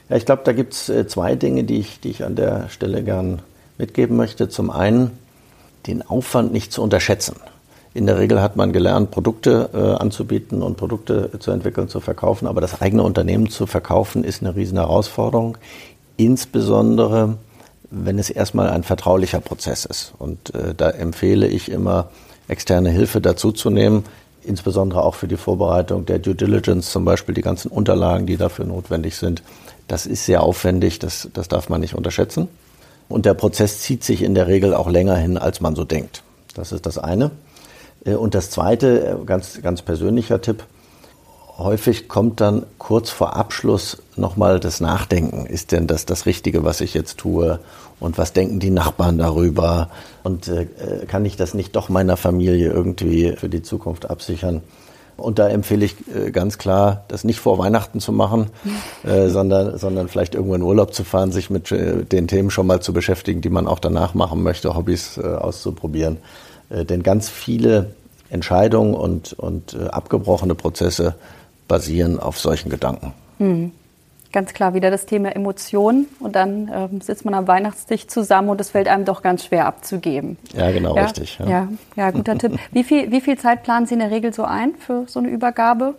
Ja, 0.10 0.16
ich 0.16 0.26
glaube, 0.26 0.44
da 0.46 0.54
gibt 0.54 0.74
es 0.74 0.90
äh, 0.90 1.08
zwei 1.08 1.36
Dinge, 1.36 1.64
die 1.64 1.80
ich, 1.80 2.00
die 2.00 2.10
ich 2.10 2.24
an 2.24 2.36
der 2.36 2.70
Stelle 2.70 3.04
gern 3.04 3.42
mitgeben 3.78 4.16
möchte. 4.16 4.50
Zum 4.50 4.70
einen, 4.70 5.12
den 5.88 6.08
Aufwand 6.08 6.54
nicht 6.54 6.72
zu 6.72 6.82
unterschätzen. 6.82 7.36
In 7.96 8.06
der 8.08 8.18
Regel 8.18 8.42
hat 8.42 8.56
man 8.56 8.74
gelernt, 8.74 9.12
Produkte 9.12 9.70
äh, 9.74 10.02
anzubieten 10.02 10.62
und 10.62 10.78
Produkte 10.78 11.30
zu 11.40 11.52
entwickeln, 11.52 11.90
zu 11.90 12.00
verkaufen. 12.00 12.48
Aber 12.48 12.62
das 12.62 12.82
eigene 12.82 13.04
Unternehmen 13.04 13.50
zu 13.50 13.66
verkaufen, 13.66 14.24
ist 14.24 14.42
eine 14.42 14.56
riesen 14.56 14.78
Herausforderung. 14.78 15.58
Insbesondere, 16.18 17.38
wenn 17.92 18.18
es 18.18 18.30
erstmal 18.30 18.70
ein 18.70 18.84
vertraulicher 18.84 19.42
Prozess 19.42 19.86
ist. 19.86 20.14
Und 20.18 20.54
äh, 20.56 20.74
da 20.76 20.90
empfehle 20.90 21.48
ich 21.48 21.72
immer, 21.72 22.10
externe 22.48 22.90
Hilfe 22.90 23.22
dazuzunehmen 23.22 24.04
insbesondere 24.46 25.04
auch 25.04 25.16
für 25.16 25.28
die 25.28 25.38
Vorbereitung 25.38 26.06
der 26.06 26.20
Due 26.20 26.36
Diligence, 26.36 26.92
zum 26.92 27.06
Beispiel 27.06 27.36
die 27.36 27.42
ganzen 27.42 27.70
Unterlagen, 27.70 28.26
die 28.26 28.38
dafür 28.38 28.66
notwendig 28.66 29.16
sind. 29.16 29.44
Das 29.88 30.06
ist 30.06 30.26
sehr 30.26 30.44
aufwendig, 30.44 31.00
das, 31.00 31.30
das 31.34 31.48
darf 31.48 31.70
man 31.70 31.82
nicht 31.82 31.96
unterschätzen. 31.96 32.48
Und 33.10 33.26
der 33.26 33.34
Prozess 33.34 33.80
zieht 33.80 34.04
sich 34.04 34.22
in 34.22 34.36
der 34.36 34.48
Regel 34.48 34.74
auch 34.74 34.90
länger 34.90 35.16
hin, 35.16 35.38
als 35.38 35.62
man 35.62 35.76
so 35.76 35.84
denkt. 35.84 36.24
Das 36.56 36.72
ist 36.72 36.86
das 36.86 36.98
eine. 36.98 37.32
Äh, 38.06 38.16
und 38.16 38.36
das 38.36 38.50
zweite, 38.50 39.18
äh, 39.22 39.26
ganz, 39.26 39.62
ganz 39.62 39.82
persönlicher 39.82 40.42
Tipp. 40.42 40.64
Häufig 41.64 42.08
kommt 42.08 42.42
dann 42.42 42.66
kurz 42.78 43.10
vor 43.10 43.36
Abschluss 43.36 44.02
nochmal 44.16 44.60
das 44.60 44.82
Nachdenken. 44.82 45.46
Ist 45.46 45.72
denn 45.72 45.88
das 45.88 46.06
das 46.06 46.26
Richtige, 46.26 46.64
was 46.64 46.82
ich 46.82 46.94
jetzt 46.94 47.18
tue? 47.18 47.60
Und 48.00 48.18
was 48.18 48.34
denken 48.34 48.60
die 48.60 48.70
Nachbarn 48.70 49.18
darüber? 49.18 49.90
Und 50.24 50.48
äh, 50.48 50.68
kann 51.08 51.26
ich 51.26 51.38
das 51.38 51.54
nicht 51.54 51.76
doch 51.76 51.90
meiner 51.90 52.18
Familie 52.18 52.72
irgendwie 52.72 53.34
für 53.38 53.50
die 53.50 53.62
Zukunft 53.62 54.10
absichern? 54.10 54.62
Und 55.16 55.40
da 55.40 55.48
empfehle 55.48 55.86
ich 55.86 55.96
äh, 56.14 56.32
ganz 56.32 56.58
klar, 56.58 57.06
das 57.08 57.24
nicht 57.24 57.40
vor 57.40 57.58
Weihnachten 57.60 58.00
zu 58.00 58.12
machen, 58.12 58.48
äh, 59.04 59.30
sondern, 59.30 59.78
sondern 59.78 60.08
vielleicht 60.08 60.36
irgendwo 60.36 60.56
in 60.56 60.64
Urlaub 60.64 60.94
zu 60.94 61.04
fahren, 61.04 61.32
sich 61.32 61.50
mit 61.50 61.72
äh, 61.72 62.04
den 62.04 62.28
Themen 62.28 62.50
schon 62.50 62.68
mal 62.68 62.82
zu 62.82 62.94
beschäftigen, 62.94 63.42
die 63.42 63.50
man 63.50 63.68
auch 63.68 63.80
danach 63.80 64.14
machen 64.14 64.44
möchte, 64.44 64.76
Hobbys 64.76 65.18
äh, 65.18 65.22
auszuprobieren. 65.22 66.18
Äh, 66.70 66.86
denn 66.86 67.04
ganz 67.04 67.30
viele 67.30 67.92
Entscheidungen 68.30 68.96
und, 68.96 69.34
und 69.34 69.76
äh, 69.76 69.88
abgebrochene 69.88 70.56
Prozesse 70.56 71.16
basieren 71.68 72.20
auf 72.20 72.40
solchen 72.40 72.70
Gedanken. 72.70 73.14
Hm. 73.40 73.72
Ganz 74.32 74.54
klar 74.54 74.74
wieder 74.74 74.90
das 74.90 75.06
Thema 75.06 75.36
Emotionen 75.36 76.08
und 76.20 76.36
dann 76.36 76.72
ähm, 76.74 77.02
sitzt 77.02 77.24
man 77.24 77.36
am 77.36 77.48
Weihnachtstisch 77.48 78.08
zusammen 78.08 78.50
und 78.50 78.60
es 78.60 78.72
fällt 78.72 78.88
einem 78.88 79.06
doch 79.06 79.22
ganz 79.22 79.46
schwer 79.46 79.68
abzugeben. 79.68 80.38
Ja, 80.54 80.72
genau, 80.72 80.96
ja? 80.96 81.04
richtig. 81.04 81.38
Ja. 81.38 81.48
ja, 81.48 81.68
ja, 81.96 82.12
guter 82.12 82.38
Tipp. 82.40 82.58
Wie 82.72 82.84
viel, 82.84 83.12
wie 83.12 83.22
viel 83.22 83.38
Zeit 83.38 83.62
planen 83.62 83.86
Sie 83.86 83.94
in 83.94 84.00
der 84.00 84.10
Regel 84.10 84.34
so 84.34 84.44
ein 84.44 84.74
für 84.76 85.06
so 85.08 85.20
eine 85.20 85.30
Übergabe? 85.30 85.94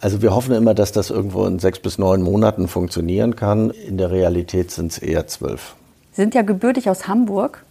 Also 0.00 0.22
wir 0.22 0.34
hoffen 0.34 0.54
immer, 0.54 0.74
dass 0.74 0.92
das 0.92 1.10
irgendwo 1.10 1.44
in 1.44 1.58
sechs 1.58 1.80
bis 1.80 1.98
neun 1.98 2.22
Monaten 2.22 2.68
funktionieren 2.68 3.36
kann. 3.36 3.70
In 3.70 3.98
der 3.98 4.10
Realität 4.10 4.70
sind 4.70 4.92
es 4.92 4.98
eher 4.98 5.26
zwölf. 5.26 5.74
Sie 6.12 6.22
sind 6.22 6.34
ja 6.34 6.42
gebürtig 6.42 6.88
aus 6.88 7.08
Hamburg 7.08 7.64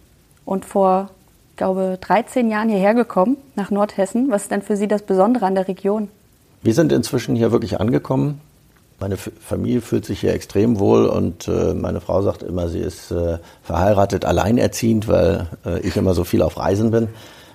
und 0.44 0.64
vor, 0.64 1.10
glaube 1.56 1.98
13 2.00 2.50
Jahren 2.50 2.68
hierher 2.68 2.94
gekommen, 2.94 3.38
nach 3.56 3.70
Nordhessen. 3.70 4.30
Was 4.30 4.42
ist 4.42 4.50
denn 4.50 4.62
für 4.62 4.76
Sie 4.76 4.88
das 4.88 5.02
Besondere 5.02 5.46
an 5.46 5.54
der 5.54 5.68
Region? 5.68 6.10
Wir 6.62 6.74
sind 6.74 6.92
inzwischen 6.92 7.36
hier 7.36 7.52
wirklich 7.52 7.80
angekommen. 7.80 8.40
Meine 9.00 9.16
Familie 9.16 9.80
fühlt 9.80 10.04
sich 10.04 10.20
hier 10.20 10.34
extrem 10.34 10.80
wohl 10.80 11.06
und 11.06 11.46
äh, 11.46 11.72
meine 11.72 12.00
Frau 12.00 12.20
sagt 12.22 12.42
immer, 12.42 12.68
sie 12.68 12.80
ist 12.80 13.12
äh, 13.12 13.38
verheiratet, 13.62 14.24
alleinerziehend, 14.24 15.06
weil 15.06 15.46
äh, 15.64 15.78
ich 15.80 15.96
immer 15.96 16.14
so 16.14 16.24
viel 16.24 16.42
auf 16.42 16.58
Reisen 16.58 16.90
bin. 16.90 17.08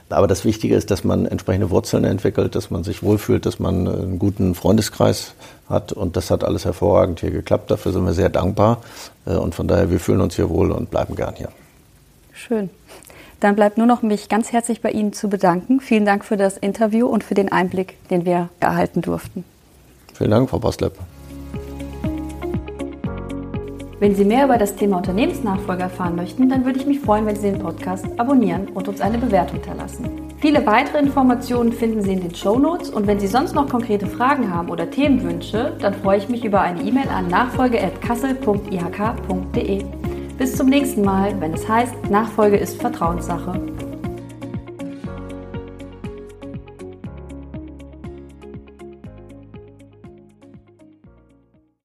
Aber 0.10 0.28
das 0.28 0.46
Wichtige 0.46 0.76
ist, 0.76 0.90
dass 0.90 1.04
man 1.04 1.26
entsprechende 1.26 1.70
Wurzeln 1.70 2.06
entwickelt, 2.06 2.56
dass 2.56 2.70
man 2.70 2.84
sich 2.84 3.04
wohlfühlt, 3.04 3.46
dass 3.46 3.60
man 3.60 3.88
einen 3.88 4.20
guten 4.20 4.54
Freundeskreis 4.56 5.34
hat. 5.68 5.92
Und 5.92 6.16
das 6.16 6.30
hat 6.30 6.44
alles 6.44 6.66
hervorragend 6.66 7.20
hier 7.20 7.32
geklappt. 7.32 7.72
Dafür 7.72 7.92
sind 7.92 8.06
wir 8.06 8.14
sehr 8.14 8.30
dankbar. 8.30 8.82
Und 9.26 9.56
von 9.56 9.68
daher, 9.68 9.90
wir 9.90 10.00
fühlen 10.00 10.22
uns 10.22 10.36
hier 10.36 10.50
wohl 10.52 10.72
und 10.72 10.92
bleiben 10.92 11.16
gern 11.16 11.34
hier. 11.36 11.50
Schön. 12.32 12.70
Dann 13.44 13.58
bleibt 13.58 13.78
nur 13.78 13.88
noch 13.88 14.02
mich 14.04 14.30
ganz 14.30 14.54
herzlich 14.54 14.80
bei 14.80 14.92
Ihnen 14.92 15.12
zu 15.12 15.28
bedanken. 15.28 15.82
Vielen 15.82 16.06
Dank 16.06 16.24
für 16.24 16.38
das 16.38 16.56
Interview 16.56 17.08
und 17.08 17.26
für 17.26 17.34
den 17.34 17.52
Einblick, 17.52 17.98
den 18.08 18.24
wir 18.24 18.48
erhalten 18.62 19.02
durften. 19.02 19.44
Vielen 20.14 20.32
Dank, 20.32 20.50
Frau 20.50 20.60
Boslepp. 20.60 20.98
Wenn 24.00 24.16
Sie 24.16 24.24
mehr 24.24 24.46
über 24.46 24.58
das 24.58 24.78
Thema 24.78 24.96
Unternehmensnachfolge 24.96 25.84
erfahren 25.84 26.16
möchten, 26.16 26.48
dann 26.48 26.64
würde 26.64 26.80
ich 26.80 26.86
mich 26.86 27.02
freuen, 27.02 27.26
wenn 27.26 27.36
Sie 27.36 27.52
den 27.52 27.60
Podcast 27.60 28.06
abonnieren 28.16 28.70
und 28.70 28.88
uns 28.88 29.02
eine 29.02 29.18
Bewertung 29.18 29.60
hinterlassen. 29.60 30.10
Viele 30.40 30.66
weitere 30.66 31.00
Informationen 31.00 31.74
finden 31.74 32.02
Sie 32.02 32.14
in 32.14 32.22
den 32.22 32.34
Show 32.34 32.58
Notes 32.58 32.92
und 32.92 33.08
wenn 33.08 33.20
Sie 33.20 33.28
sonst 33.28 33.56
noch 33.56 33.68
konkrete 33.68 34.08
Fragen 34.08 34.54
haben 34.54 34.70
oder 34.70 34.90
Themenwünsche, 34.90 35.74
dann 35.82 35.94
freue 35.96 36.20
ich 36.20 36.30
mich 36.30 36.46
über 36.46 36.62
eine 36.62 36.82
E-Mail 36.82 37.10
an 37.10 37.28
nachfolge.kassel.ihk.de. 37.28 40.03
Bis 40.38 40.56
zum 40.56 40.68
nächsten 40.68 41.04
Mal, 41.04 41.40
wenn 41.40 41.54
es 41.54 41.68
heißt, 41.68 42.10
Nachfolge 42.10 42.58
ist 42.58 42.82
Vertrauenssache. 42.82 43.73